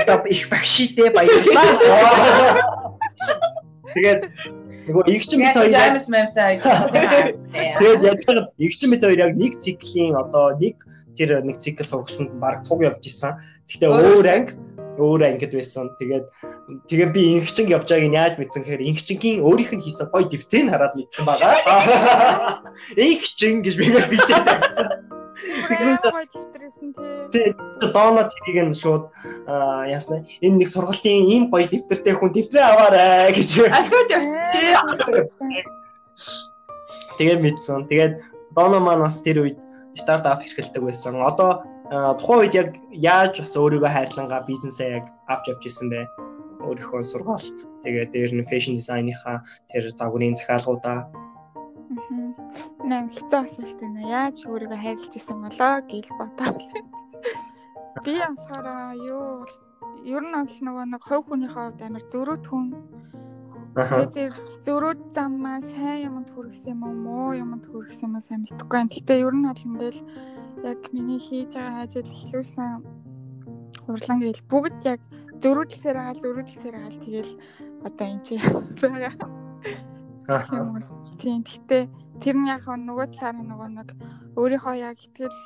[0.00, 1.68] Одоо их багшитэй баярлалаа.
[3.94, 4.20] Тэгээд
[4.88, 6.64] нөгөө ингч бид хоёр яг- мэмсаа хийж.
[7.78, 10.80] тэгээд байгаа ингч бид хоёр яг нэг циклийн одоо нэг
[11.18, 13.34] тэр нэг цикл сургалтанд баг туг явж исэн.
[13.66, 14.54] Гэхдээ өөр анги
[14.98, 15.90] өөр ангид байсан.
[15.98, 16.26] Тэгээд
[16.90, 20.70] тэгээ би ингчинг явж байгааг нь яаж мэдсэн гэхээр ингчингийн өөрийнх нь хийсэн гоё дэвтэрийг
[20.70, 21.54] хараад мэдсэн байгаа.
[22.98, 24.86] Ингчин гэж би бичээд байсан.
[27.30, 27.54] Тий.
[27.78, 29.10] Дооноо тэрийг нь шууд
[29.86, 30.26] яасна.
[30.42, 33.50] Энэ нэг сургалтын ийм гоё дэвтэртэй хүн дэвтрээ аваарай гэж.
[33.70, 34.74] Алхаж явчихжээ.
[37.18, 37.86] Тэгээд мэдсэн.
[37.86, 38.14] Тэгээд
[38.58, 39.58] Доно маань бас тэр үед
[39.98, 41.18] стартап эрхэлдэг байсан.
[41.20, 41.66] Одоо
[42.20, 46.00] тухайн үед яг яаж бас өөрийгөө хайрлангаа бизнесээ яг авч явж исэн бэ?
[46.64, 47.58] Өөрийнхөө сургаалт.
[47.84, 51.08] Тэгээд дээр нь фэшн дизайныхаа тэр загварын захиалгуудаа
[52.88, 54.00] Нэм хэцүү асуулт байна.
[54.04, 56.60] Яаж өөрийгөө хайрлаж исэн болоо гэж бодоод.
[58.04, 59.44] Би амсаараа юу
[60.04, 62.66] ер нь бол нөгөө нэг хувь хүнийхээ хувьд амар зөрүүд хүн.
[63.76, 68.76] Тэгээд зөрүүд заммаа сайн юмд хүргэсэн юм уу, муу юмд хүргэсэн юм уу сайн мэдэхгүй
[68.76, 68.94] байна.
[68.94, 70.00] Гэтэ ер нь бол ингээл
[70.64, 72.70] яг миний хийж байгаа ажил эхлүүлсэн
[73.88, 75.00] урлан гээл бүгд яг
[75.42, 77.32] зөрүүдлсээр байгаа зөрүүдлсээр байгаа л тэгэл
[77.86, 78.34] одоо энэ чи
[78.82, 79.28] байгаа.
[81.22, 81.82] Тийм гэхдээ
[82.20, 83.88] тэр нь яг нөгөө талаар нөгөө нэг
[84.34, 85.38] өөрийнхөө яг итгэл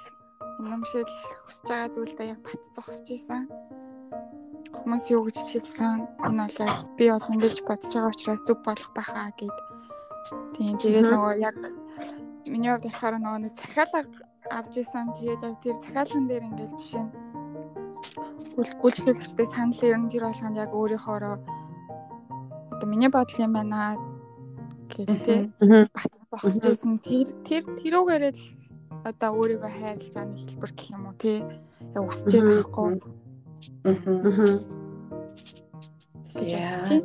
[0.60, 1.06] үнэмшил
[1.44, 3.44] хүсэж байгаа зүйлдээ яг бат зогсож исэн.
[4.82, 5.96] Хүмүүс юу гэж хэлсэн
[6.26, 9.56] энэ бол яг би бол ингэж бодож байгаа учраас зүг болох байхаа гэд.
[10.56, 11.56] Тийм тэгээд нөгөө яг
[12.50, 14.00] миний хувьд болохоор нөгөө нэг захиалга
[14.50, 15.06] авч исэн.
[15.18, 17.12] Тэгээд яг тэр захиалган дээр ингээд жишээ нь
[18.58, 21.36] үл- үйлчлүүлэгчтэй санал ер нь тэр болгонд яг өөрийнхоороо
[22.72, 23.96] одоо миний бодол юм байна
[24.92, 25.48] гэдэг
[25.94, 28.44] бат босчихсон тэр тэр тэрүүгээрээ л
[29.08, 31.38] одоо өөрийгөө хайрлаж байгаа нэг хэлбэр гэх юм уу тий
[31.96, 32.48] яг өсөж Мгм.
[32.50, 32.90] байхгүй
[36.42, 37.02] Яа.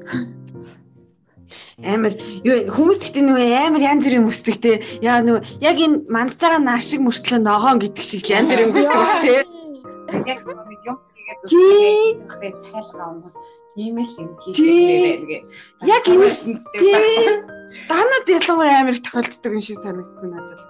[1.77, 4.81] Амар юу хүмүүс гэхдээ нөгөө амар янз бүрийн мөсдөг те.
[5.05, 8.97] Яа нөгөө яг энэ мандж байгаа нар шиг мөртлөө ногоон гэдэг шиг янз бүрийн мөсдөг
[8.97, 9.35] ш те.
[10.25, 10.97] Яг нэг юм
[11.45, 13.29] хийгээд тэгээд тайлгаа өнгө
[13.77, 14.57] ийм л юм хийх
[15.85, 16.57] Яг энэ ш.
[16.73, 17.45] Тий.
[17.85, 20.65] Данад ялангуяа амар их тохиолддог юм шиг санагдсан надад.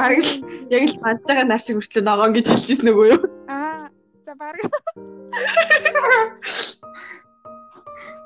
[0.00, 0.32] Бараг л
[0.72, 3.35] яг л мандж байгаа нар шиг мөртлөө ногоон гэж хэлчихсэн нөгөө юу?
[4.26, 4.58] За баг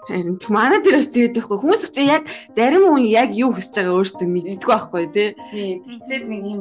[0.08, 2.24] Харин ч манай дээр бас тэгээд байхгүй хүмүүс ихтэй яг
[2.56, 5.30] зарим хүн яг юу хүсэж байгаа өөртөө мэддэггүй байхгүй тий.
[5.84, 6.60] Тэгцээд нэг юм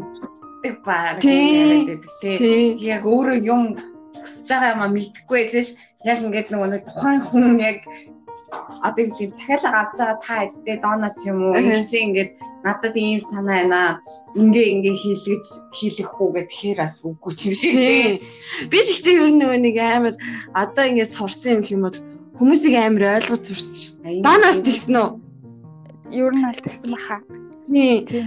[0.64, 1.40] тэг баг Тий.
[1.56, 2.76] яриад байдаг тий.
[2.84, 3.64] Яг өөрөө юм
[4.20, 5.72] хүсэж байгаа юм а мэдхгүй эсвэл
[6.04, 7.80] яг ингээд нөгөө нэг тухайн хүн яг
[8.84, 12.32] одоо юм тийм дахиалга авч байгаа та эддээ дооноо ч юм уу ихсэн ингээд
[12.66, 13.82] надад ийм санаа байна
[14.40, 15.46] ингээ ингээ хийлгэж
[15.78, 17.74] хийлэх үү гэх тэгэхээр бас үгүй ч юм шиг.
[18.72, 20.16] Би ч ихтэй ер нь нөгөө нэг амар
[20.54, 21.98] одоо ингээд сурсан юм юм бол
[22.38, 24.24] хүмүүсийг амар ойлгож сурсан шүү.
[24.26, 25.10] Данаас тэгсэн үү?
[26.12, 27.18] ер нь аль тэгсэн баха
[27.66, 28.06] Тий.
[28.06, 28.26] тийм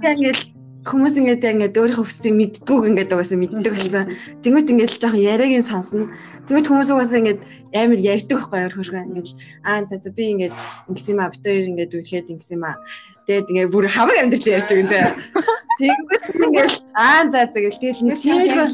[0.00, 0.40] ингээд
[0.88, 4.06] хүмүүс ингээд ингээд өөрийнхөө хүсцийг мэддгүйг ингээд угаасаа мэддэг болсон.
[4.40, 6.08] Тэнгүүт ингээд л жоохон яриагийн сонсно.
[6.48, 7.40] Тэнгүүт хүмүүс угаасаа ингээд
[7.76, 9.28] амар ярьдаг байхгүй юу хөргөө ингээд
[9.68, 10.54] аа за за би ингээд
[10.88, 12.80] ингэсэн юм а бит хоёр ингээд үлгээд ингэсэн юм а.
[13.28, 15.12] Тэгээд ингээд бүр хамаг амьдрал ярьж байгаа юм заа.
[15.76, 18.66] Тэнгүүт ингээд аа за за гэл тэгэл нэг тиймэрхүү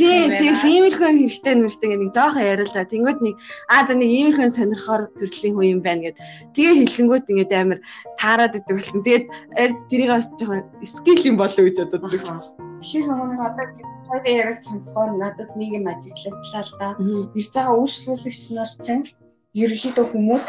[0.00, 2.84] Тийм, тийм иймэрхүү хэрэгтэй нэртэй ингээ нэг жоохон яриулаа.
[2.88, 3.34] Тэнгүүд нэг
[3.68, 6.18] аа за нэг иймэрхүү сонирхоор төрлийн хүн юм байна гэд.
[6.56, 7.78] Тэгээ хэлэнгүүт ингээд амар
[8.16, 9.04] таарад идэг болсон.
[9.04, 9.26] Тэгээд
[9.60, 12.08] ард тэрийг бас жоохон скил юм болов уу гэж бодод.
[12.80, 16.88] Тэгэхээр нөгөө нэг одоо хоёр яриад сонсгоор надад нэг юм ажиглагдлаа л да.
[17.32, 19.08] ирж байгаа үйлчлүүлэгч нар чинь
[19.56, 20.44] ерөнхийдөө хүмүүс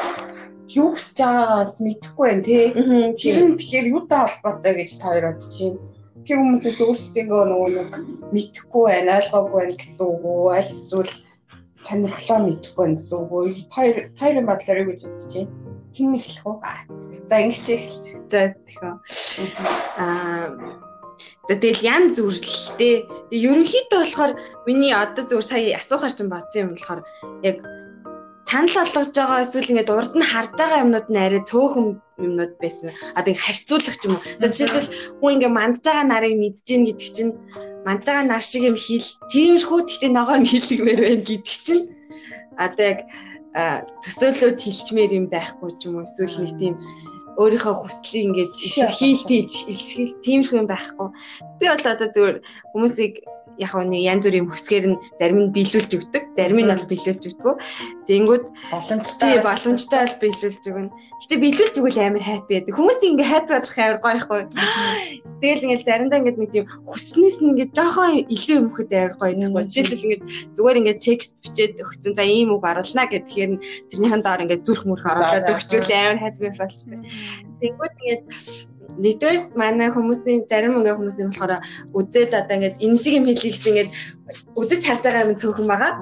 [0.75, 2.65] юу хүсэж байгаагаас мэдэхгүй байна тий.
[3.15, 5.79] Тэр нь тэгэхээр юутай холбоотой гэж та хоёр бодож байна.
[6.27, 7.91] Тэр хүмүүсээс өөрсдөө нөгөө нэг
[8.35, 10.51] мэдэхгүй байна, ойлгоогүй байна гэсэн үг үү?
[10.59, 11.13] Аль эсвэл
[11.87, 13.45] сонирхлоо мэдэхгүй байна гэсэн үг үү?
[13.71, 15.51] Хоёр хоёрын бодлоор юу гэж бодож байна?
[15.95, 16.75] Хэн эхлэх вэ?
[17.31, 18.05] За ингэж эхэлж.
[18.27, 18.95] За тэгэхээр
[20.03, 20.82] аа
[21.43, 23.03] Тэгэл ян зүрлэлтэй.
[23.03, 24.31] Тэгээ ерөнхийдөө болохоор
[24.63, 27.01] миний одоо зүгээр сая асуухаар чинь бодсон юм болохоор
[27.43, 27.57] яг
[28.47, 31.87] танал болгож байгаа эсвэл ингээд урд нь харж байгаа юмнууд нь арай цөөхөн
[32.23, 32.95] юмнууд байсан.
[33.17, 34.23] Одоо ингээд харьцуулах ч юм уу.
[34.39, 37.33] За жишээлбэл хүн ингээд мандж байгаа нарыг мэдж гин гэдэг чинь
[37.83, 39.09] мандж байгаа нар шиг юм хэл.
[39.31, 41.83] Тиймэрхүү гэхдээ ногоон хэлгмээр байна гэдэг чинь
[42.55, 42.71] а
[44.01, 46.75] төсөөлөд хилчмээр юм байхгүй ч юм уу эсвэл нэг тийм
[47.41, 51.07] өөрийнхөө хүслийг ингээд илэрхийлтий илэрхийл тиймэрхүү юм байхгүй.
[51.59, 52.37] Би бол одоо зүгээр
[52.71, 53.13] хүмүүсийг
[53.57, 57.55] яг нэг янз бүрийн хүсгээр нь зарим нь биелүүлж өгдөг, зарим нь бол биелүүлж өгдөг.
[58.09, 60.91] Тэнгүүд боломжтой боломжтой бол биелүүлж өгнө.
[61.21, 62.73] Гэтэ биелүүлж өгвөл амар хайп байдаг.
[62.73, 64.41] Хүмүүс ингэ хайп болох амар гоё ихгүй.
[65.41, 69.31] Тэгэл ингээл заримдаа ингээд нэг тийм хүснээс нь ингээд жоохон илүү юм хөт амар гоё
[69.37, 69.63] ихгүй.
[69.69, 70.23] Жишээлбэл ингээд
[70.57, 72.11] зүгээр ингээд текст бичээд өгсөн.
[72.17, 73.51] За ийм үг оруулна гэхээр
[73.89, 77.05] тэрнийхэн доор ингээд зүрх мөрх оруулаад өгчүүл амар хайп болчихсон.
[77.61, 78.23] Тэнгүүд ингээд
[79.01, 81.61] нэгдүгээр манай хүмүүсийн зарим ингээ хүмүүс юм болохоор
[81.97, 83.91] үзэл одоо ингээд энэ шиг юм хэлхий гэсэн ингээд
[84.59, 85.93] үзэж харж байгаа юм цөөхөн байгаа.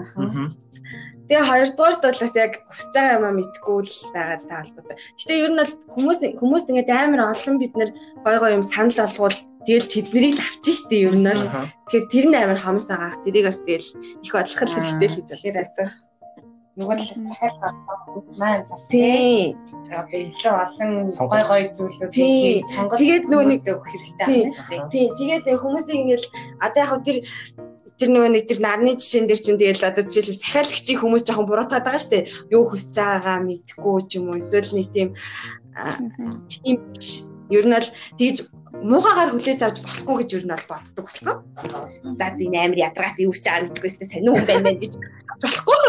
[1.31, 4.97] Тэгээ хоёрдугаарт бол бас яг хүсэж байгаа юмаа мэдгүй л байгаа та холбоотой.
[5.15, 7.91] Гэтэ ер нь бол хүмүүс хүмүүс ингээд амар олон бид нэр
[8.25, 11.43] гой гой юм санал болгоул тэгэл тэднийг л авчих штеп ер нь бол.
[11.87, 13.89] Тэгэхээр тэр нь амар хомс агаах тэрийг бас тэгэл
[14.27, 16.10] их бодлох хэрэгтэй л гэж байна
[16.79, 19.55] нөгөө талаас захиал гарсан хүмүүс маань бас тий.
[19.91, 20.91] одоо илүү олон
[21.31, 22.63] гой гой зүйлүүд Тий.
[22.71, 24.83] сонголт Тэгээд нөгөө нэг өгөх хэрэгтэй байна шүү дээ.
[24.93, 25.05] тий.
[25.19, 26.27] Тэгээд хүмүүсийн ингээл
[26.63, 27.17] одоо яг тэр
[27.99, 31.85] тэр нөгөө нэг тэр нарны жишээн дээр чинь тэгэл одоо жишээлбэл захиалагчийн хүмүүс жоохон буруутгаад
[31.85, 32.19] байгаа штэ.
[32.55, 34.39] Юу хүсэж байгаагаа мэдгүй ч юм уу.
[34.39, 35.09] Эсвэл нэг тийм
[36.49, 36.77] тийм
[37.51, 38.37] ер нь л тэгж
[38.81, 41.37] муухагаар хүлээж авч болохгүй гэж ер нь бол боддог болсон.
[42.17, 44.93] За зин амар ядраад би үсч байгаа гэдгүйсээ сонир хүн байна гэж
[45.43, 45.81] болохгүй.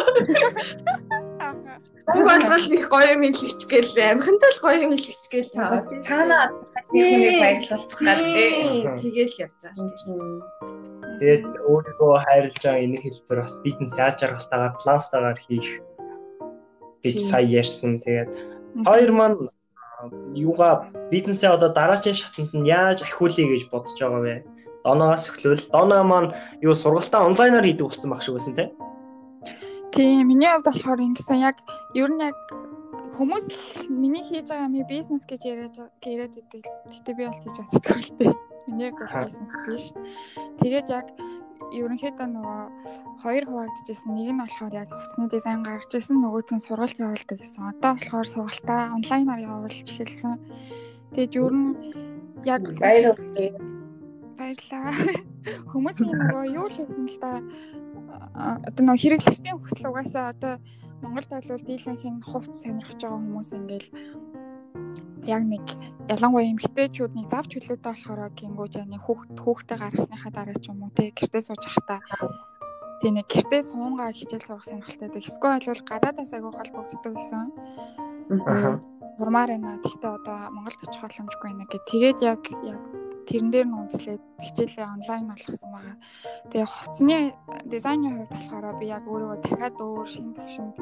[2.12, 5.86] Хүн болгол их гоё юм хэлчих гээл амхантай л гоё юм хэлчих гээл чамаас.
[6.06, 6.38] Таана
[6.92, 8.52] техникийг баярлуулах гэдэг.
[9.02, 10.82] Тэгээл явж байгаа шүү дээ.
[11.22, 15.68] Тэгээд өөрийгөө хайрлаж байгаа энэ хэлбэр бас бизнес яаж жаргалтайгаар планстайгаар хийх
[17.04, 17.28] гэж Тийм.
[17.30, 17.92] сая ярьсан.
[18.02, 18.30] Тэгээд
[18.86, 19.38] хоёр маань
[20.34, 24.36] юугаа бизнесээ одоо дараагийн шатанд нь яаж ахиулъя гэж бодож байгаа вэ?
[24.82, 25.70] Доноогоос эхлүүл.
[25.70, 26.34] Доноо маань
[26.66, 28.70] юу сургалтаа онлайнаар хийдэг болсон баг шүү гэсэн тийм.
[29.92, 31.61] Тийм, миний хувьд болохоор ингэсэн яг
[31.92, 32.37] ер нь яг
[33.16, 33.44] хүмүүс
[33.92, 36.64] миний хийж байгаа юм бизнес гэж яриад яриад идэг.
[36.88, 38.33] Гэтэ би бол хийж чаддаг л дээ.
[38.72, 39.92] Миний бол бизнес биш.
[40.64, 41.07] Тэгээд яг
[41.76, 42.61] ерөнхийдөө нөгөө
[43.20, 44.16] хоёр хуваагдчихсэн.
[44.16, 47.62] Нэг нь болохоор яг хувцсны дизайн гаргаж ирсэн, нөгөөт нь сургалт явуулдаг гэсэн.
[47.76, 50.40] Одоо болохоор сургалтаа онлайнаар явуулж эхэлсэн.
[51.12, 51.70] Тэгээд ер нь
[52.48, 53.52] яг Баярлалаа.
[54.40, 54.88] баярлаа.
[55.72, 57.44] Хүмүүсийн нөгөө юу л хийсэн л да а,
[58.68, 60.55] одоо нөгөө хэрэглэгчдийн хүсэл угаасаа одоо
[61.03, 63.88] Монголд бол дийлэнх нь хувц сонирхож байгаа хүмүүс ингээл
[65.27, 65.64] яг нэг
[66.11, 70.83] ялангуяа эмэгтэйчүүд нэг завч хүлээдэг болохоор гингүүд яг нэг хүүхд хүүхдээ гаргасныхаа дараа ч юм
[70.83, 72.03] уу те гэртээ сууж хахта
[73.03, 75.27] тий нэг гэртээ суунгаа хичээл сурах сонирхолтой байдаг.
[75.27, 77.48] Эсвэл бол гадаадаас агай холбогддог гэсэн.
[79.18, 79.83] Урмаар байна.
[79.83, 82.83] Гэхдээ одоо Монголд очих боломжгүй байна гэд тэгээд яг яг
[83.28, 85.96] тэрэн дээр нь үндэслээд хичээлээ онлайн болгосон байгаа.
[86.50, 87.16] Тэгээ хувцсны
[87.66, 90.76] дизайны хувьд болохоор би яг өөрийгөө дахиад өөр шин төвшөнд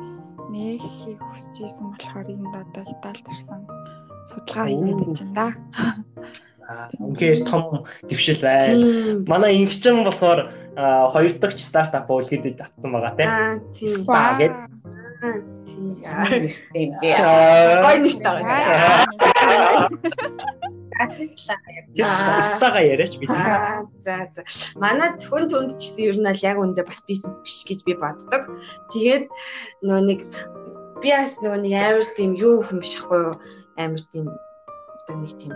[0.51, 3.61] нээхийг хүсэж исэн болохоор энд одоо Италид ирсэн
[4.31, 5.49] судалгаа хийгээд байна да.
[6.71, 7.63] Аа, Үнэхээр том
[8.07, 9.27] дэвшил байна.
[9.27, 10.41] Манай ингчэн болохоор
[11.13, 13.31] хоёр дахь стартап үлгэдэд авсан байгаа тийм.
[13.31, 14.53] Аа тийм.
[16.73, 16.95] Тийм.
[16.95, 19.89] Аа, Гой нэртэй байгаа.
[22.43, 23.31] Стага яриач бид.
[24.05, 24.45] За за.
[24.77, 27.95] Манай зөвхөн түнд ч гэсэн ер нь аль яг үндэ бас бизнес биш гэж би
[27.97, 28.49] боддог.
[28.93, 29.25] Тэгээд
[29.85, 30.21] нөө нэг
[31.01, 33.37] би бас нөгөө нэг амар тийм юу хүн биш ахгүй юу?
[33.81, 35.55] Амар тийм одоо нэг тийм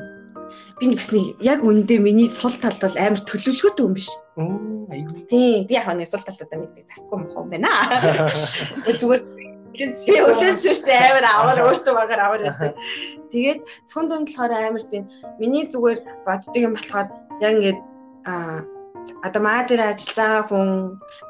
[0.81, 4.09] би бас нэг яг үндэ миний сул тал бол амар төлөвлөгөөтэй хүн биш.
[4.41, 5.29] Аюу.
[5.29, 7.71] Тийм би яг нэг сул талуудаа мэддэг тасгүй юм байна.
[8.89, 12.75] Зүгээр би өсөж сүртэй амар аваар өөртөө багаар аваар байдаг.
[13.33, 15.05] Тэгээд зөвхөн дунд болохоор амар тийм
[15.41, 17.09] миний зүгээр боддог юм болохоор
[17.43, 17.79] яг ингээд
[18.31, 18.35] а
[19.27, 20.69] одоо маа дээр ажиллаж байгаа хүн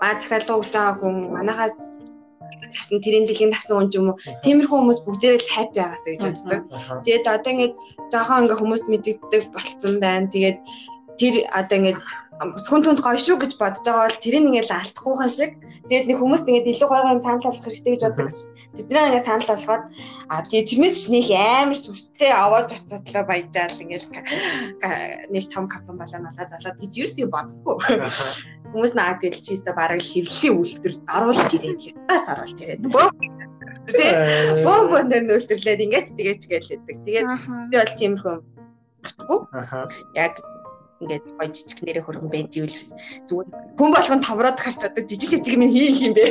[0.00, 1.76] маа захиалга өгж байгаа хүн манахаас
[2.74, 6.22] тавсан тэрийн бэлгийн тавсан хүн ч юм уу тиймэрхүү хүмүүс бүгдээрээ л хайп байгаасаа гэж
[6.24, 6.62] боддог.
[7.04, 7.74] Тэгээд одоо ингээд
[8.12, 10.32] жоохон ингээ хүмүүс мэддэг болцсон байна.
[10.34, 10.58] Тэгээд
[11.18, 12.00] тэр одоо ингээд
[12.40, 15.52] зөвхөн түнд гоё шүү гэж бодож байгаа бол тэрийг ингээд алдахгүйхан шиг
[15.86, 18.34] тэгээд нэг хүмүүст ингээд илүү гоё юм санал болгох хэрэгтэй гэж боддог.
[18.74, 19.84] Тэдний ингээд санал болгоод
[20.28, 24.04] а тэгээд тэрнээс ч нэг амар сүртэй аваад оцоодлоо баяжаал ингээд
[25.30, 27.76] нэг том компани болоо налаа залаад гэж юу юм боддгоо.
[28.74, 32.82] Хүмүүс наад гэл чи өстө бараг хевлийн үйлдвэр оруулж ирээд ятаас оруулж ирээд.
[33.86, 34.18] Тэгээд
[34.66, 36.96] бом бом дээр нөлтрлээд ингээд тэгээд гэлээдэг.
[37.06, 37.26] Тэгээд
[37.70, 38.36] би бол тиймэрхүү
[39.04, 39.40] утгагүй
[40.18, 40.40] яг
[41.04, 42.88] ингээд гоё жижиг нэрээ хөргөн байж ивэл бас
[43.28, 46.24] зүгээр хүн болгон тавраад харч одоо жижиг жижиг минь хийх юм бэ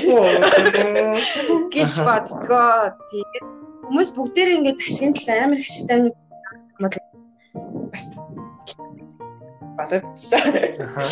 [1.69, 2.97] гэж боддгоо.
[3.13, 3.45] Тэгээд
[3.87, 6.07] хүмүүс бүгдээрээ ингээд ашигын төлөө амар их ашигтай юм
[7.93, 8.05] бас
[9.77, 10.45] бодоод таа.
[10.83, 11.03] Аха.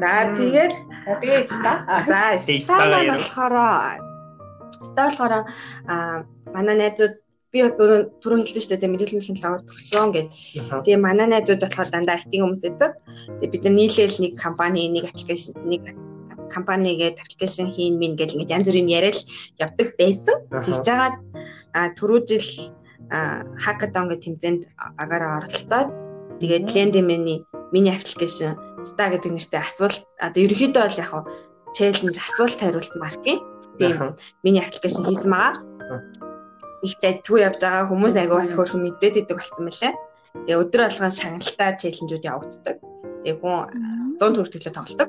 [0.00, 0.74] Наа тэгээд
[1.06, 3.16] Тэгээд та за ярил.
[3.16, 3.54] болохоор
[4.80, 5.32] Стаа болохоор
[5.88, 6.24] а
[6.54, 7.14] манай найзууд
[7.50, 10.28] би түрүү хэлсэн шүү дээ мэдээллийн технологиор төгссөн гэд.
[10.86, 12.92] Тэгээ манай найзууд болохоор дандаа IT хүмүүс байдаг.
[13.42, 15.82] Тэгээ бид нар нийлээл нэг компани нэг аппликейшн нэг
[16.54, 19.18] компанигээд аппликейшн хийн мин гэж ингээд янз бүрийн яриад
[19.58, 20.36] явдаг байсан.
[20.46, 21.16] Тэгж жагаад
[21.98, 22.48] түрүү жил
[23.10, 24.62] хакатон гэх тэмцээнд
[24.94, 25.90] агаараа оролцоод
[26.38, 27.42] тэгээд Lendemany
[27.74, 28.54] миний аппликейшн
[28.86, 31.12] Sta гэдэг нэртэй асуулт одоо ерөнхийдөө бол яг
[31.74, 33.42] челленж асуулт хариулт маркийн
[33.78, 34.14] тийм
[34.46, 36.29] миний аппликейшн хийсэн байгаа.
[36.80, 39.92] Ихтэй түү явж байгаа хүмүүс айгүй бас хөөрхөн мэдээд идэг болсон мөлий.
[40.32, 42.76] Тэгээ өдөр болгон шагналтай челленжүүд явагддаг.
[43.20, 45.08] Тэгээ хүн 100 төгрөг төлөө тоглолдог.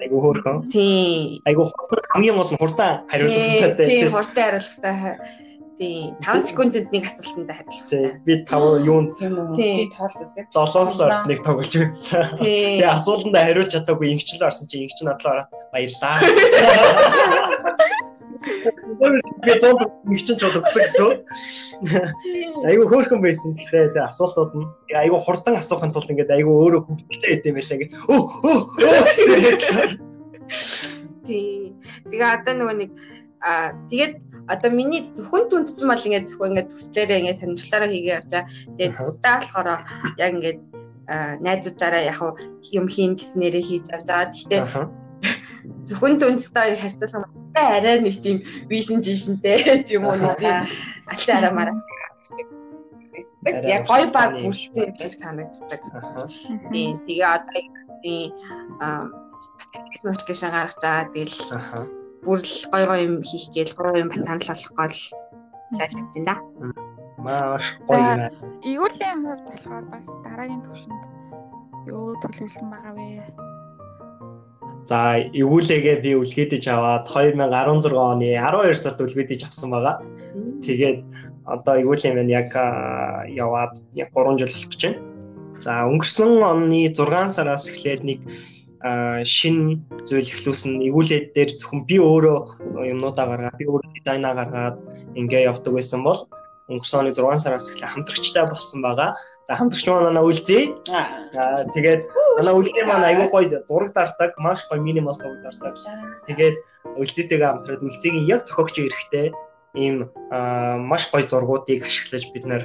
[0.00, 0.58] Айгу хөөрхөн.
[0.72, 1.38] Тийм.
[1.46, 1.70] Айгу
[2.10, 3.86] хамгийн гол нь хурдан хариулах хэрэгтэй.
[3.86, 5.50] Тийм, хурдан хариулах хэрэгтэй.
[5.78, 6.12] Тийм.
[6.20, 8.20] 5 секундэд нэг асуултанд хариулах хэрэгтэй.
[8.26, 9.10] Би 5 юунд
[9.54, 10.28] би тоолдог.
[10.50, 12.36] 7-оор нэг тоглож үзсэн.
[12.40, 16.18] Тэгээ асуултанд хариулж чадаагүй ингэчлээ орсон чи ингэч надлаа ороод баярлаа.
[18.40, 21.12] Би зонд нэг чинь ч өгсөн гэсэн.
[22.64, 23.52] Айгу хөөрхөн байсан.
[23.52, 27.76] Гэхдээ тэгээ асуултууд нь айгу хурдан асуухын тулд ингээд айгу өөрөө хөвгөлтэй байт юм байлаа
[27.76, 27.92] ингээд.
[28.08, 28.58] Өө өө.
[31.28, 31.76] Тий.
[32.08, 32.90] Тэгээ одоо нөгөө нэг
[33.44, 34.14] аа тэгээд
[34.48, 38.44] одоо миний зөвхөн түндсэн бол ингээд зөвхөн ингээд төслээрээ ингээд сонирхлаараа хийгээ явчаа.
[38.76, 39.68] Тэгээд тустаа болохоор
[40.16, 40.60] яг ингээд
[41.44, 42.18] найзуудаараа яг
[42.72, 44.32] юм хийн гэснээрээ хийж явж байгаа.
[44.32, 44.60] Гэхдээ
[45.88, 48.38] зөвхөн түндстэй харьцуулах юм арай нэг тийм
[48.70, 50.64] вижн жишнтэй юм уу нэг тийм
[51.12, 51.78] аль арамаараа
[53.46, 55.80] яг гой баг бүрсэн юм шиг санагддаг.
[56.72, 57.62] Тийм тэгээ одоо
[58.02, 58.32] тийм
[58.80, 61.38] аппликейшн гаргаж байгаа тэгэл
[62.24, 64.96] бүр л гой гой юм хийх гээл гой юм бас санал болгох гол
[65.76, 66.34] цааш явж байна.
[67.24, 68.20] Маш гоё юм.
[68.60, 71.02] Игүүлийн хувьд болохоор бас дараагийн төвшөнд
[71.88, 73.49] юу төлөвлөсөн байгаа вэ?
[74.88, 80.02] За эвгүүлээгээ би үлгээдэж аваад 2016 оны 12 сард үлгээдэж авсан байгаа.
[80.64, 80.98] Тэгээд
[81.44, 82.50] одоо эвгүүлийн маань яг
[83.30, 84.98] яваад яг 3 жил болох гэж байна.
[85.60, 88.20] За өнгөрсөн оны 6 сараас эхлээд нэг
[89.28, 92.38] шин зүйл эхлүүлсэн эвгүүлээд дээр зөвхөн би өөрөө
[92.88, 94.76] юмнуудаа гаргаад би өөрөө дизайнаа гаргаад
[95.20, 96.24] ингээ явдаг байсан бол
[96.72, 99.10] өнгөрсөн оны 6 сараас эхлээ хамтрагчтай болсон байгаа.
[99.50, 100.62] За хамтрагч манай үлзээ.
[100.94, 102.06] Аа тэгээд
[102.38, 105.74] манай үлзээ манай аягүй гоё зураг дартаг, маш гоё минимал зураг дартаг.
[106.30, 106.54] Тэгээд
[106.94, 109.34] үлзээтэйгээ хамтраад үлзээгийн яг зохиогч эрэхтэй
[109.74, 110.06] ийм
[110.86, 112.62] маш гоё зургуудыг ашиглаж бид нэр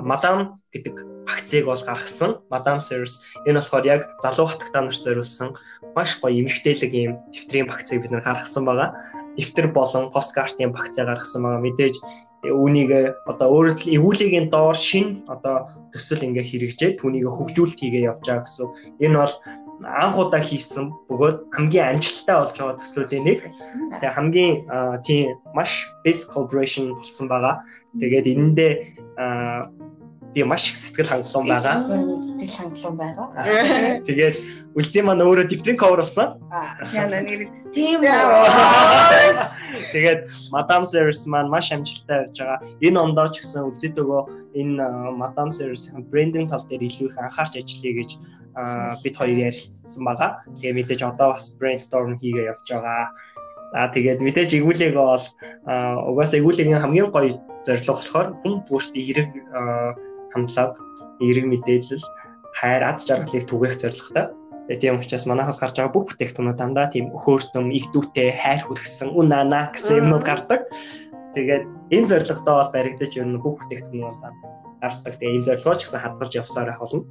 [0.00, 2.40] мадам гэдэг акцийг бол гаргасан.
[2.48, 5.60] Madam Series энэ болохоор яг залуу хатагтаа нарт зориулсан
[5.92, 8.96] маш гоё эмгтээлэг ийм дэвтрийн багцыг бид нэр гаргасан байгаа.
[9.36, 11.64] Дэвтэр болон посткартын багцаа гаргасан байгаа.
[11.68, 11.96] Мэдээж
[12.46, 12.90] үүнийг
[13.26, 18.68] одоо өөрөөр эвгүүлгийн доор шин одоо төсөл ингээ хэрэгжээ түүнийг хөгжүүлэлт хийгээ явж байгаа гэсэн.
[19.02, 19.34] Энэ бол
[19.82, 23.38] анх удаа хийсэн бөгөөд хамгийн амжилттай болж байгаа төслүүдийн нэг.
[23.98, 24.54] Тэгээ хамгийн
[25.06, 27.62] тийм маш best collaboration болсон байгаа.
[27.98, 28.72] Тэгээд энэндээ
[30.34, 31.76] би маш их сэтгэл хангалуун байгаа.
[32.38, 33.28] Сэтгэл хангалуун байгаа.
[34.04, 34.36] Тэгээд
[34.76, 36.36] үлзий маань өөрөө дифтринг cover болсон.
[36.92, 39.36] Яна нэр тийм үү.
[39.92, 40.20] Тэгээд
[40.52, 42.60] Madam Series маань маш амжилттай явж байгаа.
[42.84, 44.20] Энэ ондоо ч гэсэн үлзийтэйгөө
[44.60, 44.84] энэ
[45.16, 48.10] Madam Series-ийн брендинг тал дээр илүү их анхаарч ажиллая гэж
[49.02, 50.30] бид хоёр ярилцсан байгаа.
[50.54, 53.10] Тэгээ мэдээж одоо бас brainstorm хийгээ явж байгаа.
[53.72, 55.24] За тэгээд мэдээж игүүлэг бол
[55.64, 59.28] угаасаа игүүлгийн хамгийн гоё зорилго болохоор хүн бүрт эерэг
[60.44, 60.78] хамтлаг,
[61.18, 62.06] эерэг мэдээлэл,
[62.54, 64.26] хайр, аз жаргалыг түгээх зорилготой.
[64.68, 69.28] Тэгээ тийм учраас манахаас гарч байгаа бүх бүтээгдэхүүнүүд дандаа тийм өхөөртөм, игдүүтэй, хайр хүргэсэн, үн
[69.32, 70.68] нана гэсэн юмнууд гардаг.
[71.32, 74.18] Тэгээд энэ зорилготой бол баригдаж ер нь бүх бүтээгдэхүүнүүд
[74.82, 75.12] гардаг.
[75.16, 77.02] Тэгээ энэ зорилгоо ч гэсэн хадгалж явсаар байх болно.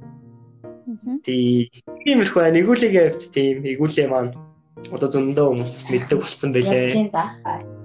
[1.26, 1.68] Тийм
[2.06, 2.60] иймэрхүү байна.
[2.62, 4.32] Игүүлэгээ хэвт тийм игүүлээ маань
[4.94, 6.88] одоо зөндөө хүмүүсээс мэддэг болсон байлээ.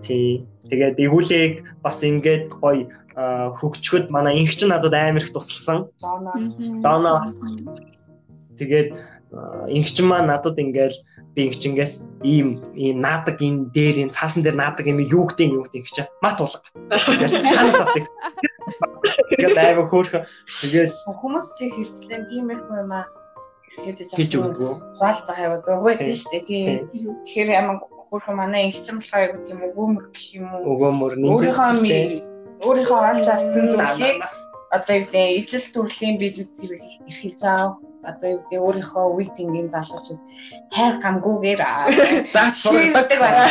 [0.06, 0.47] Тийм.
[0.73, 1.53] Тэгээд игүүлээг
[1.86, 5.93] бас ингээд гоё хөгчгöd манай инх ч надад амар их тусалсан.
[6.01, 7.21] Дона.
[8.57, 8.97] Тэгээд
[9.69, 10.97] инх ч маань надад ингээл
[11.38, 15.62] би инхчингээс ийм ийм наадаг энэ дээр энэ цаасан дээр наадаг юм юу гэдэг юм
[15.62, 16.65] гэдэг инхч мат уулга.
[16.89, 18.09] Ханаас авдаг.
[19.30, 20.26] Тэгээд амар хөөрхөн.
[20.49, 23.05] Тэгээд хүмүүс чи хэрцлэн тиймэрхүү юм аа
[23.78, 24.74] хийж өгдөгөө.
[24.97, 26.43] Хуалцах аяа дургүйд нь шүү дээ.
[26.49, 27.13] Тийм.
[27.26, 27.78] Тэгэхээр ямар
[28.14, 30.78] хөөрхөн манай инхчэн болохоор аяа тийм өгөөмөр гэх юм уу.
[30.78, 32.22] Өгөөмөр нэгэн
[32.61, 34.22] өөрийнхөө олж авсан зүйлийг
[34.70, 40.22] одоо юу гэдэг ижил төрлийн бизнес эрхэлж байгаа одоо юу гэдэг өөрийнхөө үеийнгийн залуучууд
[40.76, 41.61] хайр гамгүйгээр
[42.36, 43.41] заач сургадаг байна.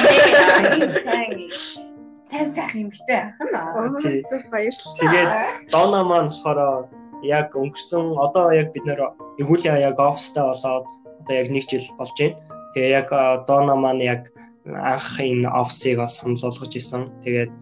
[2.30, 3.60] Сайн сайхан юмтай ахна.
[4.30, 4.98] Зүг баярлалаа.
[5.02, 5.30] Тэгээд
[5.74, 6.86] Дона маань болохоор
[7.26, 9.00] яг өнгөрсөн одоо яг бид нэр
[9.42, 10.86] игүүлийн яг офстай болоод
[11.20, 12.38] одоо яг нэг жил болж байна.
[12.74, 13.08] Тэгээ яг
[13.46, 14.32] Дона маань яг
[14.66, 17.10] анх энэ офсыг бас санал болгож исэн.
[17.24, 17.52] Тэгээд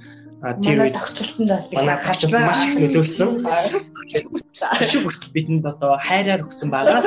[0.65, 3.31] тэр үед тогтолтонд бас манай хачид маш их нөлөөлсөн.
[4.61, 7.01] Ашиг хүртэл бидэнд одоо хайраар өгсөн байгаа.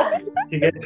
[0.50, 0.76] Тэгээд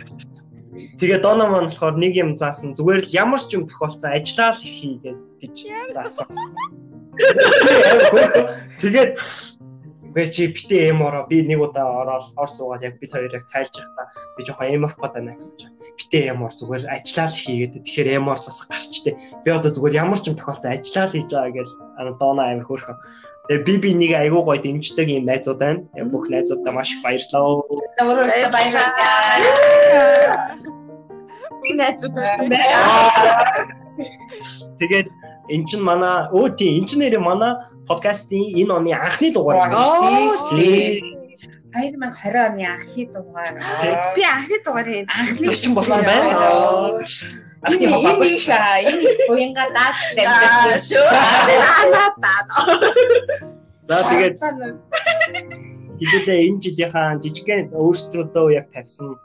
[0.98, 4.62] тэгээд доноо маань болохоор нэг юм заасан зүгээр л ямар ч юм тохиолдсон ажиллаа л
[4.62, 5.56] хийгээд гэж
[5.94, 6.26] заасан.
[8.82, 9.12] Тэгээд
[10.08, 13.44] үгүй чи битээ эм ороо би нэг удаа ороод ор суугаад яг бид хоёр яг
[13.46, 14.06] цайлж байхдаа
[14.38, 15.66] би жоохон эм авах гэдэг байна гэж.
[15.98, 19.14] Битээ эм ор зүгээр ажиллаа л хийгээд тэгэхээр эм ор л бас гарчтэй.
[19.42, 21.68] Би одоо зүгээр ямар ч юм тохиолдсон ажиллаа л хийж байгаа гэж
[22.22, 22.98] доноо амир хөөрхөн.
[23.48, 25.80] Тэгээ би би нэг айгуу гоё дэмждэг юм найзууд байна.
[26.12, 27.64] Бүх найзуудаа маш их баярлалаа.
[28.52, 28.92] Баярлалаа.
[31.64, 32.60] Би найзууд байна.
[34.78, 35.08] Тэгээд
[35.48, 37.56] эн чин манай өө тий эн чин нэрээ манай
[37.88, 41.07] подкастын энэ оны анхны дугаар юм шүү дээ.
[41.78, 43.54] 2020 оны анхны дугаар.
[44.14, 46.34] Би анхны дугаарын Анхны Зочин болсон байна.
[47.62, 48.42] Анхны хаваач.
[48.50, 51.06] энэ буянга даад Аа, шүү.
[51.06, 52.40] Аа, таа.
[53.88, 54.36] За тэгээд
[55.98, 59.16] хэдүүлээ энэ жилийнхаа жижигхэн өөрсдөө яг тавьсан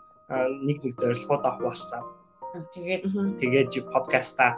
[0.63, 2.01] нэг нэг зорилгоудаа хуваалцсан.
[2.73, 3.03] Тэгээд
[3.41, 4.55] Тэгээд подкаста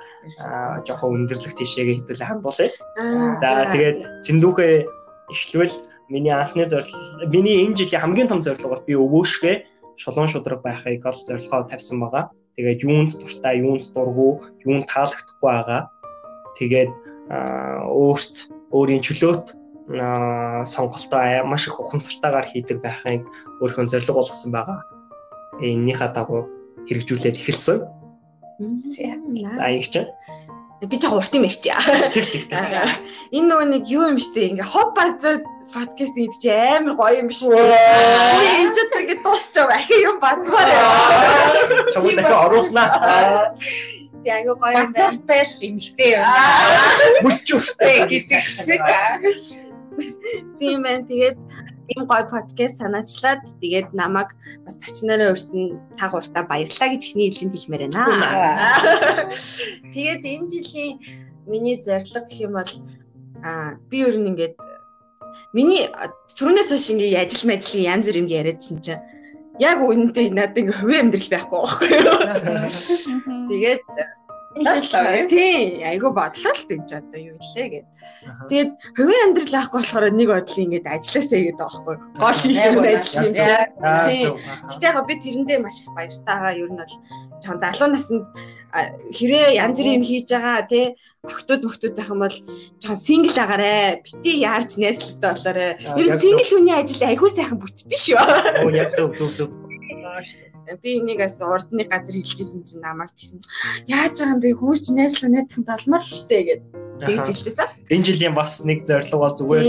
[0.85, 2.69] жоохон өндөрлөх тийшээгээ хэдүүлээ хандуулъя.
[3.41, 4.75] За тэгээд зэндүүхээ
[5.31, 5.75] эхлвэл
[6.09, 9.55] миний анхны зорилго миний энэ жилийн хамгийн том зорилго бол би өвөөшгөө
[9.97, 12.29] шулуун шудраг байхыг ол зорилгоо тавьсан байгаа.
[12.55, 15.81] Тэгээд юунд дуртай, юунд дургу, юунд таалагдахгүй байгаа.
[16.59, 16.91] Тэгээд
[17.31, 18.35] өөрт
[18.71, 19.45] өөрийн чөлөөт
[20.65, 23.23] сонголтоо маш их ухамсартайгаар хийдэг байхыг
[23.61, 24.79] өөрийнхөө зорилго болгосон байгаа.
[25.61, 26.47] Эннийхээ дагуу
[26.87, 27.77] хэрэгжүүлээд эхэлсэн.
[28.59, 30.09] За ингэ чинь.
[30.85, 31.73] би жоо урт юм ярьчих.
[33.31, 35.41] Энэ нөгөө нэг юу юм штэ ингээ хоб базар
[35.73, 37.49] подкаст чи амар гоё юм штэ.
[37.49, 41.89] Үгүй энэ ч тэгээ дуусчаа ахи юм бадмаар яа.
[41.93, 42.89] Чамд дахиад оруулнаа.
[44.25, 45.15] Тэгээ айгу гоё юм байна.
[45.15, 46.25] батартай шимхтэй юм.
[47.25, 48.81] Мөчөштэй гэдэг шиг.
[50.59, 51.05] Тийм байна.
[51.09, 51.37] Тэгээд
[51.93, 54.33] ийм гоё подкаст санаачлаад тэгээд намайг
[54.65, 59.29] бас тачнараа өрсөн тагууртаа баярлаа гэж ихний хэлжинд хэлмээр байна.
[59.93, 60.93] Тэгээд энэ жилийн
[61.45, 62.71] миний зорилго гэх юм бол
[63.45, 64.57] аа би ер нь ингээд
[65.55, 65.87] миний
[66.35, 69.03] түрүүнээс хойш ингээ ажил мэжлийн янз бүр юм яриадсан чинь
[69.63, 71.89] яг үнэндээ надад ингээ хувийн амьдрал байхгүй байхгүй.
[73.49, 73.81] Тэгээд.
[75.27, 77.87] Тий айгу бодлоо л гэж одоо юу илээ гэд.
[78.49, 81.95] Тэгээд хувийн амьдрал авахгүй болохоор нэг бодлоо ингээд ажилласаа гэдэг байхгүй.
[82.15, 83.55] Гол хийх юм ажил юм чи.
[84.07, 84.23] Тий.
[84.71, 86.55] Гэтэ яг би тэрэндээ маш их баяртай байгаа.
[86.55, 86.95] Ер нь бол
[87.43, 88.23] жоон залуу наснд
[89.11, 90.85] хэрэг янз бүрийн юм хийж байгаа тий
[91.23, 92.37] охтууд мөхтүүд байх юм бол
[92.83, 95.71] жоон сингл агаарэ бити яарч найзлалтай болоорой.
[95.99, 98.19] Ер нь сингл хүний ажил айгүй сайхан бүтдээ шүү.
[98.63, 99.49] Оо яг зөв зөв зөв.
[100.81, 103.41] Би энийг бас урд нэг газар хэлчихсэн чинь намайг тийсэн.
[103.87, 104.55] Яаж байгаа юм бэ?
[104.55, 106.61] Хүмүүс чинь найзлаа найзхан толмоор л штэ гэд.
[107.03, 107.67] Тэгж хэлчихсэн.
[107.91, 109.67] Энэ жилийн бас нэг зорилго бол зүгээр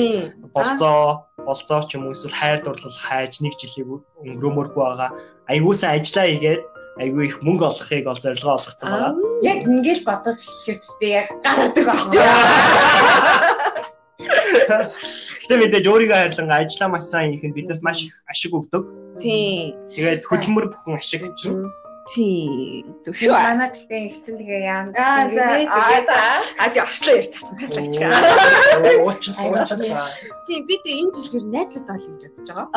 [0.55, 5.11] болцоо болцоо ч юм уу эсвэл хайр дурлал хайж нэг жилийг өнгөрөөмөргүй байгаа.
[5.51, 6.62] Айгуусаа ажиллаа хийгээд
[7.03, 9.12] айгүй их мөнгө олохыг ол зорилгоо олгоцсон байгаа.
[9.44, 12.47] Яг ингээл бодоод хэлэхээр тээ яг гараад байгаа.
[14.16, 19.05] Гэтэ мэдээж өөрийгөө хайрлан ажиллаа маш сайн хийх нь бидэнд маш их ашиг өгдөг.
[19.20, 19.74] Тий.
[19.94, 21.64] Тэгээд хөдөлмөр бүхэн ашиг чинь.
[22.06, 22.84] Тий.
[23.02, 23.34] Зөв шүү.
[23.34, 24.88] Манай гэхдээ ихсэн тэгээ яам.
[24.94, 25.44] Аа за.
[26.62, 27.96] Аа тий орчлоо ярьж чадсан хаслаач.
[29.02, 29.80] Уучин уучин.
[30.46, 32.68] Тий би тий энэ жил юу найзлаад ол гэж бодож байгаа.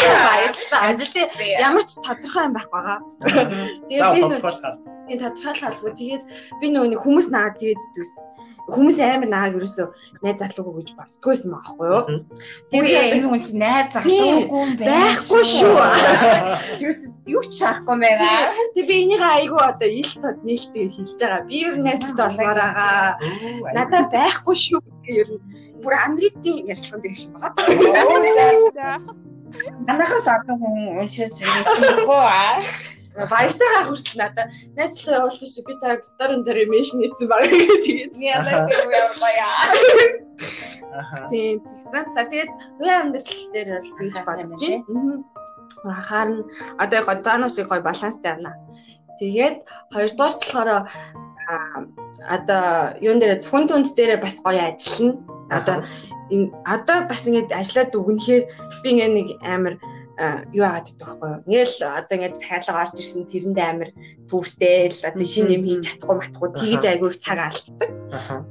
[0.00, 0.80] Баярлалаа.
[0.96, 2.98] Ажил тий ямар ч тодорхой юм байхгүй байгаа.
[3.90, 4.74] Тэгээд би нөө тодорхойлхаа.
[5.12, 5.92] энэ тодорхойлалгүй.
[6.00, 6.22] Тэгээд
[6.62, 8.12] би нөгөө хүмүүс наад тэгээд зүс.
[8.70, 9.86] Хүмүүс амар нааг ерөөсөө
[10.22, 12.02] найз залуугүй гэж болтгойсэн байхгүй юу?
[12.70, 15.74] Тэгээ энэ хүн чинь найз залуугүй юм Байхгүй шүү.
[17.34, 18.54] Юу ч шахахгүй байгаа.
[18.78, 21.42] Тэг би энийг айгүй одоо ил тод нээлттэй хэлж байгаа.
[21.50, 23.18] Би ер нь найзтай болохоор байгаа.
[23.74, 25.42] Надад байхгүй шүү гэх ер нь
[25.82, 29.02] бүр андритийн ярьслан дээр шиг байгаа.
[29.86, 32.62] Манайхаас олон хүн уншиж ирээгүй аа.
[33.12, 38.52] Баяртайгаа хүртэл надад найзлаа явуулах шиг би таг сторон дээр меншн хийсэн байгаа тэгээд Яна
[38.72, 38.88] гэв
[39.36, 39.56] яа.
[41.30, 41.92] тийм тэгсэн.
[42.16, 42.50] За тэгээд
[42.80, 45.24] хувийн амьдрал дээр бол тэгж бодож байна.
[46.08, 46.40] Харин
[46.80, 48.52] одоо яг одооноос гоё баланстай байна.
[49.20, 49.56] Тэгээд
[49.92, 50.68] хоёрдугаар болохоор
[52.36, 52.64] одоо
[53.00, 55.20] юун дээр зөвхөн түнд дээр бас гоё ажиллана.
[55.52, 55.76] Одоо
[56.32, 58.42] энэ одоо бас ингэж ажиллаад өгнөхээр
[58.82, 59.74] би ингээ нэг амар
[60.54, 61.30] юу яагаад гэдэг вэ?
[61.46, 63.90] Ингээл одоо ингээд цайлга орж ирсэн тэрэндээ амар
[64.30, 67.90] түүртэл одоо шинэ юм хийж чадахгүй матахгүй тэгж айгүй их цаг алддаг.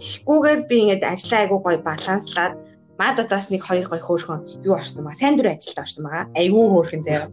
[0.02, 2.54] Тэгэхгүйгээр би ингээд ажиллаа айгүй гоё баланслаад
[3.00, 5.20] мад одоос нэг хоёр гоё хөөрхөн юу орсон байгаа.
[5.22, 6.26] Сайн дүр ажилд орсон байгаа.
[6.38, 7.28] Айгүй хөөрхөн заяа.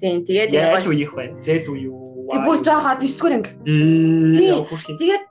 [0.00, 1.38] Тийм тэгээд Яаж үеих вэ?
[1.40, 2.28] Зэд үе юу?
[2.28, 3.50] Тэг бүр жоохоо 9 дугаар анги.
[4.44, 4.66] Юм.
[5.00, 5.24] Тэгээд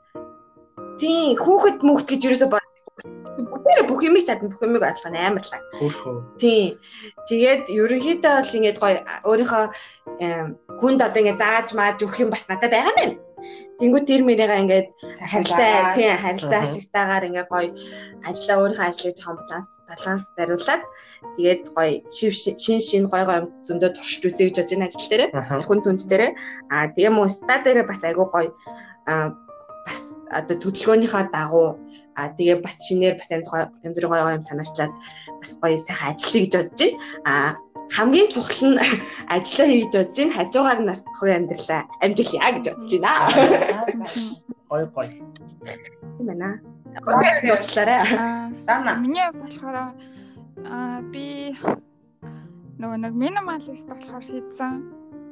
[0.97, 2.62] тийм хүүхэд мөхт гэж юусоо бод.
[3.03, 5.63] Бүгдээрээ бүх юмыг чадна бүх юмыг ойлгох нь амар лаг.
[5.75, 6.15] Хөрхөө.
[6.39, 6.79] Тийм.
[7.27, 9.63] Тэгээд ерөнхийдөө бол ингээд гоё өөрийнхөө
[10.79, 13.19] хүнд одоо ингээд зааж мааж өгөх юм бас надад байгаа байна.
[13.79, 14.87] Тэнгүү тэр мэрийгээ ингээд
[15.19, 17.69] харилцаа тийм харилцаа ашигтайгаар ингээд гоё
[18.23, 20.83] ажиллаа өөрийнхөө ажлыг жоохон баланс баланс дариулаад
[21.35, 22.33] тэгээд гоё шив
[22.63, 25.59] шин шин гоё гоё зөндөө туршиж үзье гэж бодож байна ажил дээрээ Аха.
[25.67, 26.31] хүн түнд дээрээ
[26.71, 28.49] аа тэгээ мөн ста дээрээ бас айгүй гоё
[29.11, 29.35] аа
[29.83, 29.99] бас
[30.39, 31.69] одоо төлөвлөгөөнийхөө дагуу
[32.17, 34.93] аа тэгээ бас шинээр бас янз гоё янз бүрийн гоё гоё юм санаачлаад
[35.41, 36.99] бас гоё сайхан ажиллая гэж бодож байна.
[37.31, 37.49] Аа
[37.95, 38.79] хамгийн чухал нь
[39.35, 40.35] ажиллаа хийж бодож байна.
[40.37, 43.11] Хажуугаар нь бас хувийн амьдралаа амжилъя гэж бодож байна.
[44.69, 45.09] Гой гой.
[46.17, 46.59] тийм байна.
[47.07, 47.51] Аа.
[47.51, 47.99] Уучлаарай.
[48.17, 48.51] Аа.
[48.67, 48.95] Дана.
[49.01, 49.75] миний хувьд болохоор
[50.65, 51.53] аа би
[52.79, 54.73] нөгөө нэг минималист болохоор шийдсэн.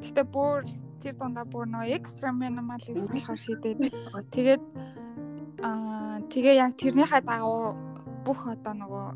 [0.01, 0.65] Гэхдээ бүр
[1.01, 3.79] тэр дундаа бүр нөгөө экстра минималист болохоор шийдээд.
[4.35, 4.63] Тэгээд
[5.61, 7.77] аа тэгээ яг тэрнийхээ дагуу
[8.25, 9.07] бүх одоо нөгөө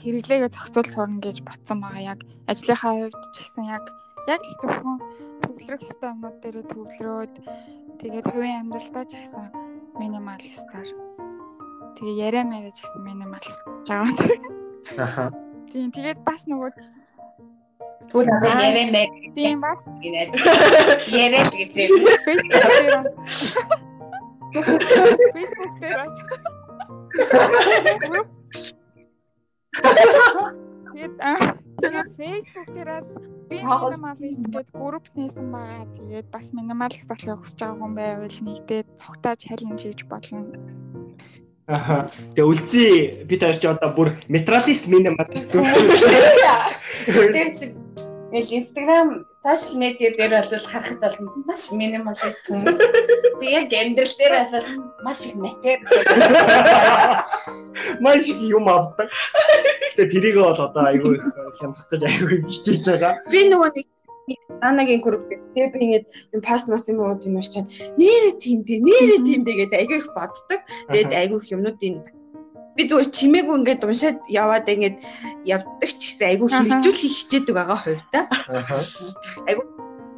[0.00, 2.14] хэрэглээгээ зохицуул сурна гэж ботсон байгаа.
[2.14, 3.84] Яг ажлынхаа хувьд ч гэсэн яг
[4.30, 4.98] яг л зөвхөн
[5.42, 7.34] төвлөрөх ёстой юмнууд дээр төвлөрөөд
[8.00, 9.44] тэгээд хувийн амьдралдаа ч гэсэн
[10.00, 10.88] минималистаар
[11.98, 14.40] тэгээ яриа мэрэж гэсэн минималист жаагаад тэр.
[14.96, 15.24] Аха.
[15.68, 16.72] Тийм тэгээд бас нөгөө
[18.10, 20.34] Түл одоо ярэмэ тийм бас гинэ.
[21.14, 22.02] Ярэл гэж юм.
[22.26, 23.14] Facebook дээр бас
[24.50, 26.16] Facebook дээр бас.
[30.90, 33.10] Тэгээд аа, тэгээд Facebook дээрээс
[33.50, 35.86] би минималист гэдэг групп нээсэн байгаа.
[35.96, 40.42] Тэгээд бас минималист болохыг хүсэж байгаа хүн байвал нэгдээд цогтаа чаленж хийж болно.
[41.70, 42.10] Аха.
[42.34, 42.94] Тэгээ үлзий
[43.30, 45.62] би таарч одоо бүр метралист минималист Тэр
[47.54, 47.78] чинь
[48.32, 51.16] яг Instagram, social media дээр бол харахад бол
[51.48, 52.78] маш минималист хүмүүс.
[53.40, 54.66] Тэг яг амьдрал дээр бол
[55.04, 55.78] маш их матер.
[58.00, 59.10] маш их юм авдаг.
[59.96, 61.24] Тэгээ тэрийг бол одоо айгүй их
[61.58, 63.14] хямдах гэж айгүй хичээж байгаа.
[63.32, 63.86] би нөгөө нэг
[64.62, 66.06] Анагийн групп дээр би ингээд
[66.36, 67.66] юм пост мост юм уу din уучаад
[67.98, 70.60] нэрэ тиймдээ нэрэ тиймдээ гэдэг айгүй их боддог.
[70.92, 71.96] Тэгээд айгүй их юмнуудын
[72.76, 74.96] би зүгээр чимээгүй ингээд уншаад яваад ингээд
[75.44, 78.24] явдаг ч гэсэн айгүй хэрэгжүүлэх хичээдэг байгаа хувьдаа.
[78.48, 78.78] Аха.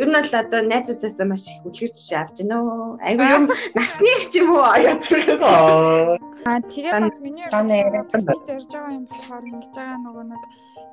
[0.01, 2.97] Ер нь бол одоо найзуудаасаа маш их үлгэр жишээ авч байна уу.
[3.05, 3.45] Айгүй юм
[3.77, 5.41] насны их ч юм уу яадаг.
[5.45, 6.17] Аа.
[6.49, 10.43] Аа тэгээ бас миний зарж байгаа юм болохоор ингэж байгаа нөгөө нэг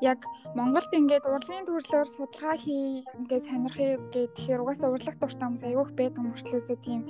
[0.02, 0.20] яг
[0.56, 5.92] Монголд ингээд урлагийн төрлөөр судалгаа хий ингээд сонирхыг гэх тэгэхээр угаасаа урлаг дуртай хүмүүс айгүйх
[6.00, 7.02] байдаг мөртлөөсөө тийм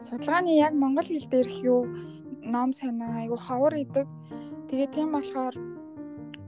[0.00, 1.80] судалгааны яг монгол хэл дээрх юу
[2.54, 4.06] ном санаа айгүй ховор идэг.
[4.68, 5.54] Тэгээ тийм болохоор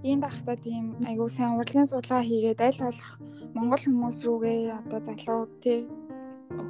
[0.05, 3.11] энэ дахта тийм айгүй сайн урлагийн судалгаа хийгээд аль болох
[3.55, 5.85] монгол хүмүүс рүүгээ одоо залуу тий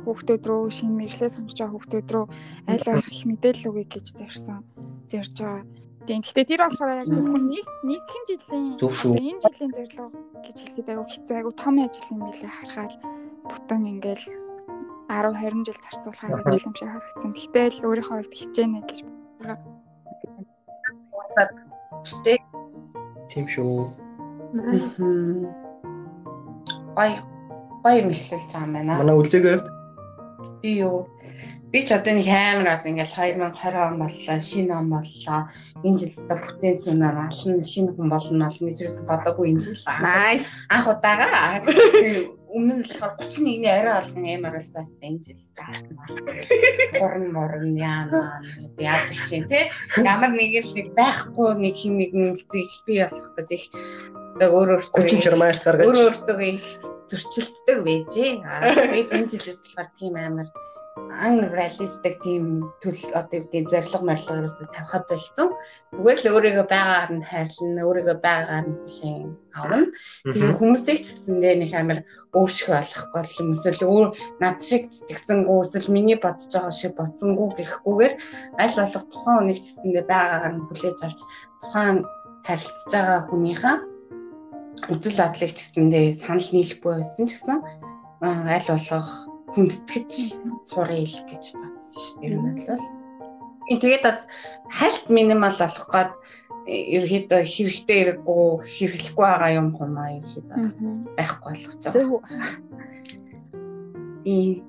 [0.04, 2.26] хүүхдүүд рүү шинэ мэдлээ сонгож байгаа хүүхдүүд рүү
[2.70, 4.60] аль болох их мэдээлэл өгье гэж зорьсон
[5.10, 5.64] зорж байгаа.
[6.06, 6.20] Тийм.
[6.24, 10.06] Гэхдээ тэр болохоор яг зөвхөн нэг нэгэн жилийн энэ жилийн зорилго
[10.42, 12.94] гэж хэлэхэд айгүй хэцүү айгүй том ажил юм билээ харахаар
[13.46, 14.26] бүтэн ингээл
[15.10, 16.48] 10 20 жил зарцуулахаар Аха.
[16.50, 17.32] ажил юм шиг харагдсан.
[17.36, 18.98] Гэхдээ л өөрийнхөө хувьд хичээнэ гэж.
[23.30, 23.74] Тийм шүү.
[26.96, 27.10] Гой
[27.82, 28.98] гой юм эхлүүлж байгаа юм байна.
[29.00, 29.68] Манай үлзээгийн хувьд
[30.62, 31.08] Би юу
[31.72, 35.40] би ч одоо нэг амар одоо ингээл 2020 он боллоо, шинэ он боллоо.
[35.86, 39.84] Энэ жил өстө бүтээн сүнээр ална шинэ хүн болно гэж юусэн бодоогүй энэ жил.
[40.04, 40.46] Nice.
[40.68, 41.62] анх удаага
[42.56, 45.96] өмнө нь болохоор 31-ний арай болгон амар болсаас энэ жил таасан.
[46.98, 48.42] Гурн морн яана
[48.78, 49.64] яадаг чинь тий
[50.02, 52.48] ямар нэг л нэг байхгүй нэг хин нэгэн зих
[52.86, 53.64] би болох гэж их
[54.34, 55.86] одоо өөр өөртөө 30 чармаалт гаргаж.
[55.86, 56.66] өөр өөртөө их
[57.10, 58.32] зөрчилддөг байжээ.
[58.46, 58.60] Аа
[58.94, 60.48] би энэ жилээс болохоор тийм амар
[60.96, 65.48] unrealistic тийм төл одоо юу гэдэг зориг морилго ерөөсөй тавихад болсон.
[65.94, 69.22] Зүгээр л өөрийгөө байгаагаар нь хайрлна, өөрийгөө байгаагаар нь хүлээн
[69.54, 69.86] авна.
[70.26, 71.98] Тэгээ хүмүүсийг ч гэсэндээ нэг амар
[72.34, 74.08] өөршгөө олохгүй л юм эсвэл өөр
[74.42, 78.14] над шиг сэтгэсэнгүү эсвэл миний бодож байгаа шиг бодсонгүү гэхгүйгээр
[78.58, 81.20] аль болох тухайн хүнийг ч гэсэндээ байгаагаар нь хүлээж авч
[81.62, 81.96] тухайн
[82.46, 83.76] харилцаж байгаа хүнийхээ
[84.90, 87.58] үзэл бодлыг ч гэсэндээ санал нийлэхгүй байсан ч гэсэн
[88.24, 90.12] аль болох хүндэтгэж
[90.70, 92.30] сурыг гэж бодсон шүү дээ.
[92.30, 93.00] Энэ бол
[93.70, 94.26] Э, тэгээд бас
[94.66, 96.12] хальт минимал болох гээд
[96.66, 102.22] ерөөхдөө хэрэгтэй хэрэггүй хэрэглэхгүй байгаа юм хумаа ерөөхдөө байхгүй болгож байгаа.
[104.26, 104.66] Ийм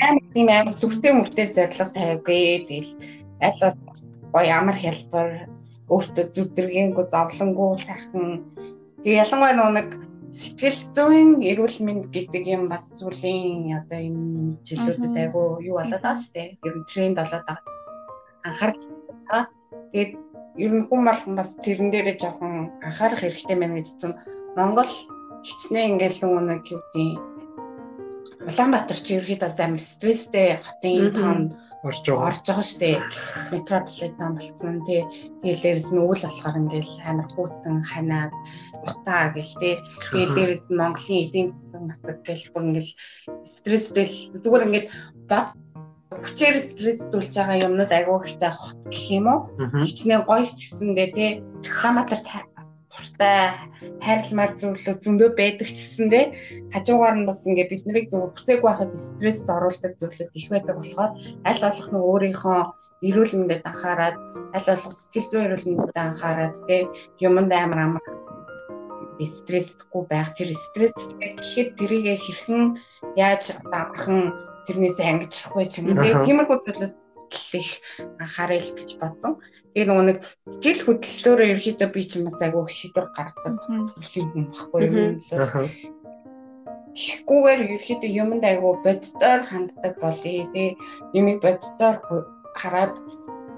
[0.00, 2.64] амар тийм амар зүгтээ мөртөө зориг тавиагүй.
[2.64, 2.92] Тэгэл
[3.44, 3.60] аль
[4.32, 5.28] гоё ямар хялбар
[5.92, 8.48] өөртөө зүдэргээнгүй зовлонггүй сайхан.
[9.04, 9.88] Тэг ялангуяа нэг
[10.30, 16.22] сэтгэл зүйн эрүүл мэнд гэдэг юм бас зүйлийн одоо энэ жилүүдэд айгу юу болоод байгаа
[16.22, 16.48] шүү дээ.
[16.66, 17.58] Ер нь тренд болоод байгаа.
[18.46, 19.42] Анхаарал байгаа.
[19.92, 20.12] Тэгээд
[20.64, 22.54] ер нь хүн болгон бас тэрэн дээрээ жоохон
[22.86, 24.12] анхаарах хэрэгтэй байна гэж хэлсэн.
[24.56, 24.92] Монгол
[25.46, 27.29] хичнээн ингээл нөгөө нэг юу гэдэг
[28.40, 31.40] Улаанбаатар чи ерөөхдөө амар стресстэй хотын тоон
[31.84, 32.26] орж байгаа.
[32.28, 32.96] орж байгаа шүү дээ.
[33.52, 35.00] Метрополитен болсон тий.
[35.44, 38.32] Тэгээд дээрэс нь үйл болохоор ингээл амар хүүтэн ханаад
[38.88, 39.74] утаа гэл тий.
[40.12, 42.92] Тэгээд дээрэс нь Монголын эдийн засаг масаг гэл бүр ингээл
[43.44, 44.86] стресстэй л зүгээр ингээд
[45.28, 45.48] бод
[46.10, 49.40] хүчээр стресстүүлж байгаа юмнууд айгүй ихтэй хот гэх юм уу?
[49.86, 51.30] Хичнээн гоё ч гэсэндээ тий
[51.60, 52.20] Улаанбаатар
[52.92, 53.54] туртай
[54.04, 56.24] хайрламар зүйлүүд зөндөө байдаг ч гэсэндээ
[56.74, 61.12] хажуугаар нь бас ингээд бид нарыг зөв бүцээг байхад стресст оруулдаг зүйлүүд их байдаг болохоор
[61.48, 62.60] аль болох нь өөрийнхөө
[63.08, 64.16] эрүүл мэндэд анхаарад
[64.56, 66.82] аль болох сэтгэл зүйн эрүүл мэндэд анхаарад тий
[67.26, 68.04] юмд амар амар
[69.20, 72.80] стрессгүй байх тэр стресс гэхэд тэрийгэ хэрхэн
[73.20, 74.32] яаж амархан
[74.64, 76.24] тэрнээс ангижрах вэ ч юм Аха.
[76.24, 76.94] тиймэрхүү зүйлүүд
[77.54, 77.70] их
[78.18, 79.32] анхаарал гэж бодсон.
[79.74, 80.18] Тэгээ нөгөө нэг
[80.50, 83.54] сэтгэл хөдлөлөөрөө ерөөхдөө би ч юм бас айгүй шийдвэр гаргадаг
[83.94, 85.32] төрлийн хүн баггүй юм л.
[85.38, 85.60] Аха.
[86.90, 90.44] Тэгэхгүйгээр ерөөхдөө юмд айгүй боддоор ханддаг болъё.
[90.50, 90.70] Тэгээ
[91.18, 91.96] юмыг боддоор
[92.58, 92.94] хараад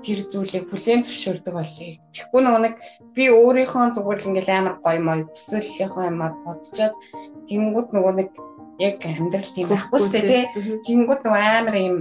[0.02, 1.96] тэр зүйлийг хүлээн зөвшөөрдөг болъё.
[2.12, 2.74] Тэгэхгүй нөгөө нэг
[3.14, 6.94] би өөрийнхөө зүгээр л ингээл амар гоё мой төсөөллийнхөө юмар бодцоод
[7.48, 8.30] гингүүд нөгөө нэг
[8.82, 10.44] яг амьдрал тийм байхгүй шүү дээ тий.
[10.86, 11.96] Гингүүд нөгөө амар юм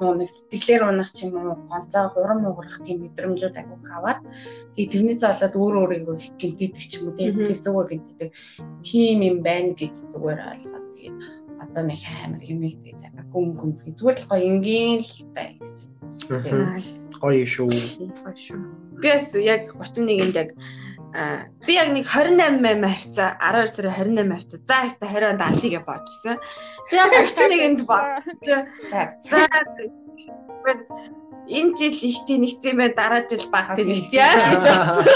[0.00, 4.20] нөгөө нэг сэтгэлээр унах ч юм уу ганцаа хурам нуурах тийм мэдрэмжүүд агуулх аваад
[4.74, 7.36] тий тэрнээс болоод өөр өөрийгөө их гинтээдэг ч юм уу тий Мгм.
[7.36, 8.30] сэтгэл зүгөө гинтээдэг
[8.88, 11.16] тийм юм байна гэж зүгээр ойлгоод тэгээд
[11.60, 15.78] одоо нэг амар гэж амар гүн гүнзгий зүгээр л гоё энгийн л бай гэж.
[16.32, 16.80] Мгм.
[17.20, 17.68] Гоё шүү.
[19.00, 19.08] Би
[19.44, 20.50] яг 31-нд яг
[21.10, 25.82] би яг нэг 28 8 хавцаа 12 сарын 28 хавцаа за хаста 20 онд алигээ
[25.82, 26.36] бодсон.
[26.90, 28.22] Би яг 31-нд бод.
[29.26, 29.48] За
[31.50, 35.10] энэ жил ихтэй нэгцэн бай дараа жил багтай нэгтээ гэж бодсон.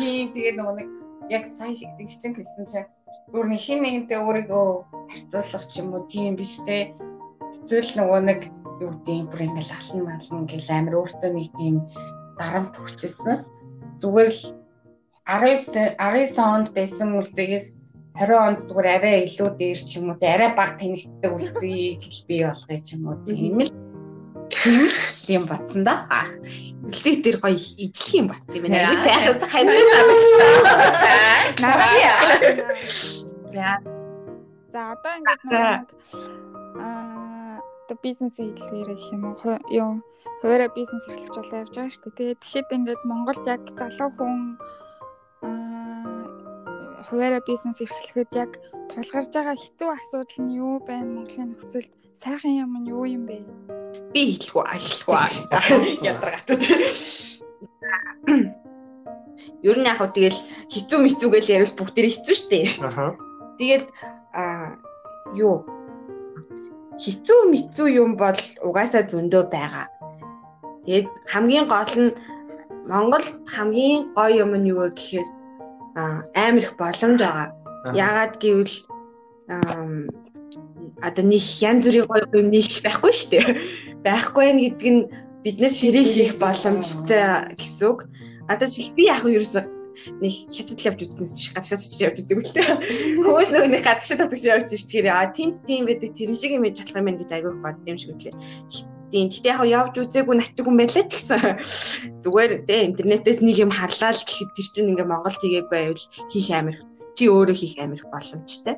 [0.00, 0.88] Тийм тэгээ нөгөө нэг
[1.28, 2.88] яг сая тэгсэн гэсэн чинь
[3.28, 4.68] бүр нэг хин нэгэнтэй өөрийгөө
[5.12, 6.96] харьцуулах ч юм уу тийм биш те.
[7.52, 8.40] Эсвэл нөгөө нэг
[8.80, 11.76] юу гэдэг бүр ингээл алан малан гэл амир өөртөө нэг тийм
[12.40, 13.44] дарамт хүчээснээс
[14.00, 14.59] зүгээр л
[15.30, 17.66] 19 19 онд байсан үлзээс
[18.18, 22.20] 20 онд зүгээр арай илүү дээр ч юм уу те арай баг тэнэгтдэг үлзийг л
[22.26, 23.70] бий болгоё ч юм уу тийм л
[25.30, 25.94] юм батсан да.
[26.82, 28.90] Үлдээ дээр гоё ижлэх юм бат юм байна.
[28.90, 30.38] Би сайхан хандсан байгаа шүү.
[31.62, 31.94] Нараа.
[33.54, 33.70] За
[34.72, 35.86] За одоо ингээд нэг
[36.78, 39.90] аа одоо бизнес хэлээр гэх юм уу юу
[40.42, 42.14] хуваараа бизнес эрхлэж болоо явж байгаа шүү дээ.
[42.18, 44.34] Тэгээд тэгэхэд ингээд Монголд яг залуу хүн
[45.42, 48.50] аа хуваараа бизнес эрхлэхэд яг
[48.92, 51.10] тулгарч байгаа хэцүү асуудал нь юу байна?
[51.14, 53.38] Монголын нөхцөлд сайхан юм нь юу юм бэ?
[54.12, 56.62] би хэлэх үү хэлэх үү ядаргатад.
[59.62, 60.40] Ер нь яг хөө тэгэл
[60.72, 62.60] хизүү мицүүгээл ярил бүгдээрээ хизүү штэ.
[62.82, 63.14] Аха.
[63.58, 63.86] Тэгээд
[64.34, 64.74] а
[65.36, 65.66] юу
[66.98, 69.86] хизүү мицүү юм бол угаасаа зөндөө байгаа.
[70.86, 72.10] Тэгээд хамгийн гол нь
[72.88, 75.28] Монголд хамгийн гоё юм нь юу вэ гэхээр
[76.34, 77.48] амар их боломж байгаа.
[77.94, 78.76] Яагаад гэвэл
[81.02, 83.46] одоо нэг янз бүрийн гоё юм нэг байхгүй шүү дээ.
[84.06, 85.02] Байхгүй нь гэдэг нь
[85.44, 88.00] бид нар тэрийг хийх боломжтой гэсэн үг.
[88.48, 89.64] Одоо чи би яг юу ерөөсөө
[90.20, 92.68] нэг хятад явж үзнэс чи гадагшаа чи явж үзег үлээ.
[93.24, 96.64] Хөөс нэг нэг гадагшаа татагш явж ирч тэгэхээр а тийм тийм байдаг тэр шиг юм
[96.64, 98.34] яж чадах юм байна гэж айгүйх бод юм шиг үлээ.
[99.10, 101.40] Тийм гэхдээ яг явж үзээгүй натдаг юм байлаа ч гэсэн
[102.22, 106.48] зүгээр дээ интернетээс нэг юм харлаа л гэхэд тэр чинь ингээ Монгол тгээгүй байвал хийх
[106.54, 106.78] амир
[107.18, 108.76] чи өөрөө хийх амир боломжтой.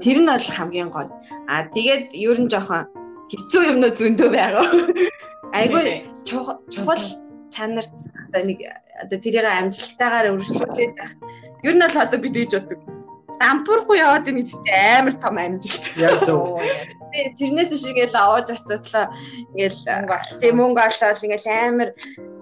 [0.00, 1.12] Тэр нь бол хамгийн гоё.
[1.52, 2.88] А тэгээд ер нь жоохон
[3.28, 4.66] хэцүү юмнууд зөндөө байгаа.
[5.52, 7.04] Айгүй чухал
[7.52, 7.86] чанар
[8.28, 8.60] одоо нэг
[9.04, 11.12] одоо тэрийг амжилттайгаар өргөжлүүлээд байх.
[11.64, 12.80] Ер нь бол одоо бид ээж боддог.
[13.40, 14.66] Дампуургүй яваад байна гэдэгт
[14.96, 15.84] амар том амжилт.
[16.00, 16.58] Яг зөв.
[17.38, 19.06] Тэрнээс шигээл аваад очиодлоо
[19.54, 19.78] ингээл
[20.40, 21.90] тийм мөнгө олоод ингээл амар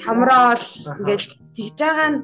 [0.03, 0.65] томроол
[1.01, 2.19] ингээл тэгж байгаа нь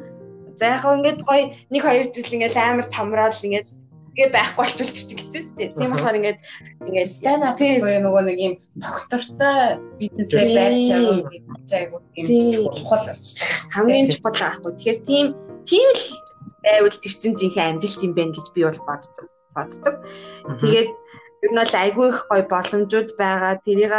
[0.59, 3.68] за яг ингээд гоё нэг хоёр жил ингээл амар томроол ингээд
[4.12, 5.72] тэгээ байхгүй ч хэцүүстэй.
[5.72, 6.38] Тийм болохоор ингээд
[6.84, 10.57] ингээд stand up буюу нөгөө нэг юм доктортой бизнесээ Тийм.
[10.61, 12.53] барьж байгаа гэж айгуу Тийм.
[12.76, 13.48] чухал болчих.
[13.72, 14.72] хамгийн чухал аахгүй.
[14.76, 15.26] Тэгэхээр тийм
[15.64, 16.05] тийм л
[16.61, 19.26] байвал тэр чинь жинхэнэ амжилт юм байна гэж би бол боддог.
[19.57, 19.94] Боддог.
[20.61, 20.90] Тэгээд
[21.43, 23.55] ер нь бол айгүй их гоё боломжууд байгаа.
[23.66, 23.95] Тэрийг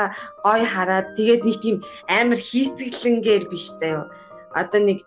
[0.46, 1.78] гоё хараад тэгээд нэг тийм
[2.08, 4.08] амар хийсгэлэнгээр биш заяо.
[4.56, 5.00] Одоо нэг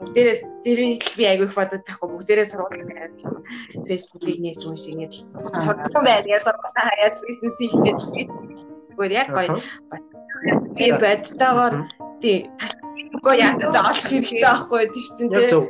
[0.00, 3.44] Бүгдээрээс дээрээ би айгүй их бодод тахгүй бүгдээрээ сургууль хайрлаа.
[3.84, 6.24] Facebook-ийг нээс юм шиг ингэж сурдаг байна.
[6.24, 7.94] Яг сургуулаа хаяад бизнес хийхдээ
[8.96, 9.60] зүгээр яг гоё.
[10.72, 11.74] Би бодтойгоор
[12.24, 12.48] тий
[13.20, 15.68] Үгүй яа заалах хэрэгтэй байхгүй тийш чинь тий.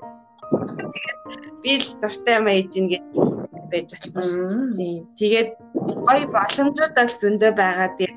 [1.63, 3.03] Би л дуртай юм ээж ин гэж
[3.73, 4.75] байж чадсан.
[4.77, 4.97] Тий.
[5.19, 5.51] Тэгээд
[6.07, 8.11] гоё боломжууд бол зөндөө байгаа тий.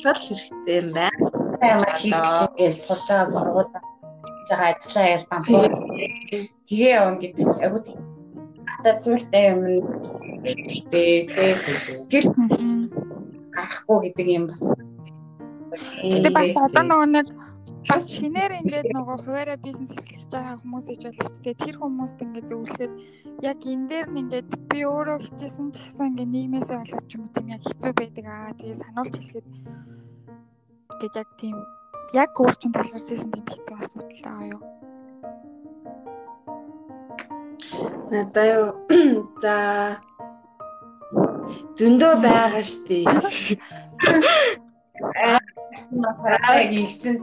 [0.00, 1.24] Цагаат хэрэгтэй юм байна.
[1.58, 2.18] Амар хийх
[2.58, 5.64] гэж сурж байгаа сургууль байгаа ажиллаа ял бампуу.
[6.68, 7.82] Тэгээ явна гэдэг чинь агуу
[8.70, 9.60] хатаа зүйлтэй юм
[10.44, 11.12] хэрэгтэй.
[12.12, 12.24] Гэр
[13.54, 14.60] гарахгүй гэдэг юм бас.
[16.02, 17.26] Тэгээ бас одоо нөгөө нэг
[17.88, 22.92] бас чинээр ингээд нөгөө хуваараа бизнес эрхлэж байгаа хүмүүс иж ч тэр хүмүүст ингээд зөвлөхөд
[23.48, 27.22] яг энэ дээр нь ингээд би өөрөө хичээсэн ч гэсэн ингээд нийгмээсээ болоод ч юм
[27.24, 28.24] уу тийм яг хэцүү байдаг.
[28.28, 29.46] Аа тэгээ сануулж хэлэхэд
[30.92, 31.56] ингээд яг тийм
[32.12, 34.62] яг өөрчн тулгарч ирсэн тийм хэцүү асуудал байгаа юу?
[38.12, 38.68] Надаа юу?
[39.42, 39.54] За
[41.78, 43.04] зөндөө байгаа штий.
[45.90, 47.16] бас хараа хийсэн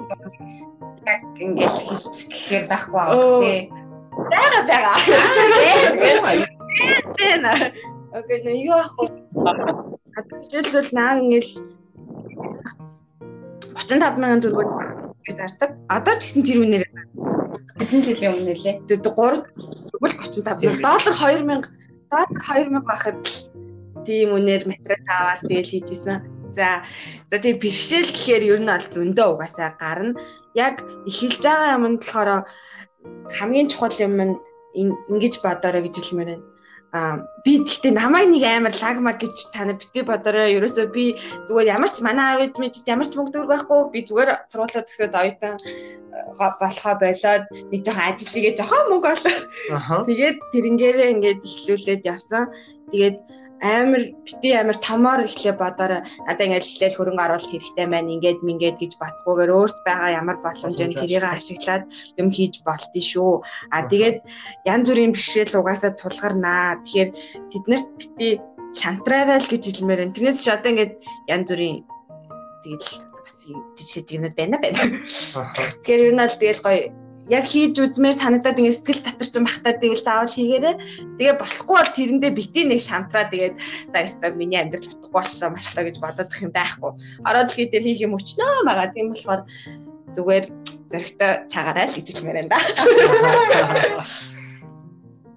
[1.05, 3.61] яг ингээд хийх гэхээр байхгүй аа тий.
[4.31, 4.93] Бага бага.
[8.15, 9.07] Окей, нэ юу ахгүй.
[10.49, 11.51] Жишээлбэл наа ингээл
[13.75, 15.71] 35 мянган төгрөгөөр зардаг.
[15.91, 16.85] Одоо ч гэсэн тэр үнээр
[17.79, 18.75] хэдэн жилийн өмнө лээ.
[18.87, 19.45] 3
[19.93, 21.45] тэгвэл 35 мянган доллар 2000
[22.09, 23.19] доллар 2000 байхад
[24.05, 26.34] тийм үнээр материал аваад тэгэл хийжсэн.
[26.55, 26.87] За
[27.29, 30.19] за тэгээ бэрхшээл гэхээр ер нь бол зөндөө угаасаа гарна.
[30.55, 30.75] Яг
[31.09, 32.29] эхэлж байгаа юмд болохоор
[33.37, 34.35] хамгийн чухал юм нь
[35.11, 36.45] ингэж бодорой гэж хэлмээр байна.
[36.95, 40.55] Аа би гэхдээ намайг нэг амар лагмаг гэж тань бити бодорой.
[40.55, 43.79] Ерөөсөө би зүгээр ямар ч манай аавд мэд ямар ч мөнгө төгрөг байхгүй.
[43.91, 45.55] Би зүгээр сургуулаа төгсөөд оюутан
[46.39, 50.03] болохоо болоод нэг жоохон ажил хийгээ жоохон мөнгө олоо.
[50.07, 52.43] Тэгээд тэрнгээрээ ингээд эхлүүлээд явсан.
[52.91, 53.17] Тэгээд
[53.61, 58.77] амар бити амар томоор ихлэ бодорой надаа ингээд хэлэл хөрөнгө оруулах хэрэгтэй байна ингээд мингээд
[58.79, 61.83] гэж батгуугаар өөрт байгаа ямар боломжтой тэрийг ашиглаад
[62.19, 63.33] юм хийж болтыг шүү
[63.71, 64.17] а тэгээд
[64.67, 67.09] янз бүрийн бэрхшээл угаасаа тулгарнаа тэгэхээр
[67.51, 68.27] тэднэрт бити
[68.75, 70.93] шантраарай л гэж хэлмээр байна тэрнээс чи одоо ингээд
[71.31, 71.77] янз бүрийн
[72.63, 72.89] тэгэл
[73.23, 73.33] бас
[73.77, 74.83] жишээ жигнүүд байна байна
[75.79, 80.05] тэгэхээр ер нь л тэгэл гоё яг хийж үзмээр санагдаад ингэ сэтгэл татарчин бахтаад тэгэл
[80.05, 80.75] заавал хийгээрээ
[81.17, 83.55] тэгээ болохгүй бол тэрэндээ бити нэг шантраа тэгээд
[83.89, 86.91] за яста миний амьдрал утгагүй боллоо машлаа гэж бодоод их юм байхгүй.
[87.25, 89.41] Ороод л дээр хийх юм өчнөө магаа тийм болохоор
[90.13, 90.45] зүгээр
[90.91, 92.59] зөрөгтэй чагаарай л эзэлмээр энэ да.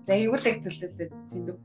[0.09, 1.59] Тэгээ юу л их төлөвлөлөө зэндүг.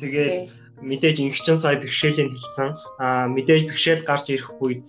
[0.00, 0.48] Тэгээд
[0.80, 2.70] мэдээж ингчин сая бэрхшээлийн хэлсэн.
[3.00, 4.84] Аа мэдээж бэрхшээл гарч ирэх үед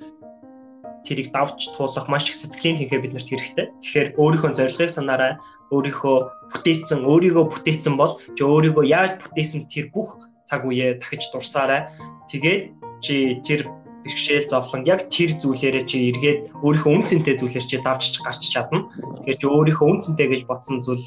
[1.05, 3.65] тэрийг давж туулах маш их сэтгэлийн тэнхээ биднэрт хэрэгтэй.
[3.81, 5.33] Тэгэхээр өөрийнхөө зорилгыг санаарай,
[5.71, 6.17] өөрийнхөө
[6.51, 10.17] бүтээсэн, өөрийгөө бүтээсэн бол чи өөрийгөө яаж бүтээсэн тэр бүх
[10.49, 11.93] цаг үеэ дахиж дурсаарай.
[12.29, 12.61] Тэгээд
[13.05, 13.69] чи тэр
[14.03, 18.87] бэрхшээл зовлон яг тэр зүйлээрээ чи эргээд өөрийнхөө үнцэнтэй зүйлээр чи давж гарч чадна.
[19.21, 21.05] Тэгэхээр чи өөрийнхөө үнцэнтэй гэж бодсон зүйл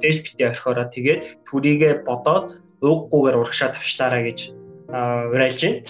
[0.00, 4.38] зээж битээ орхиороо тэгээд түрийгэ бодоод ууггүйгээр урагшаа тавчлаарай гэж
[4.90, 5.80] уриалж байна.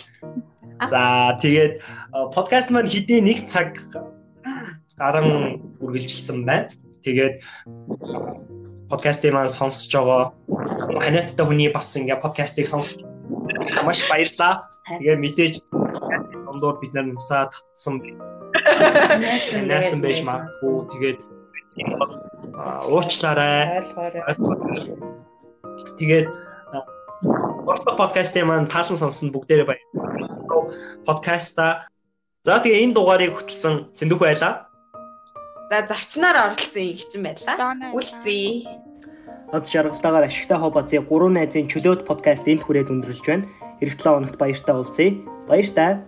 [0.91, 1.75] За тэгээд
[2.13, 3.79] подкаст маань хэдийн нэг цаг
[4.99, 6.69] гарan үргэлжилсэн байна.
[7.07, 7.41] Тэгээд
[8.91, 10.23] подкастыг маань сонсож байгаа
[11.01, 13.01] ханиаттай хүний бас ингээ подкастыг сонсож
[13.87, 14.69] маш баярлаа.
[14.87, 15.55] Тэгээд мэдээж
[16.45, 18.03] дондор бид нар нусаа татсан
[19.71, 20.77] Насан байж магадгүй.
[20.93, 21.21] Тэгээд
[22.91, 23.81] уучлаарай.
[25.99, 26.27] Тэгээд
[27.71, 30.75] Орто подкастын маань таалан сонсон бүгдээрээ баярлалаа.
[31.07, 31.87] Подкаста.
[32.41, 34.65] За тэгээ энэ дугаарыг хөтлсөн Зэндүх байлаа.
[35.69, 37.77] За зочноор оролцсон ихчин байлаа.
[37.93, 38.65] Үлцээ.
[39.53, 43.45] Од жаргалтаагаар ашигтай хобоцын 3 найзын чөлөөт подкаст энд хүрээд өндөрлөж байна.
[43.85, 45.21] Эх 7 хоногт баяртай уулзъя.
[45.53, 46.01] Баяртай.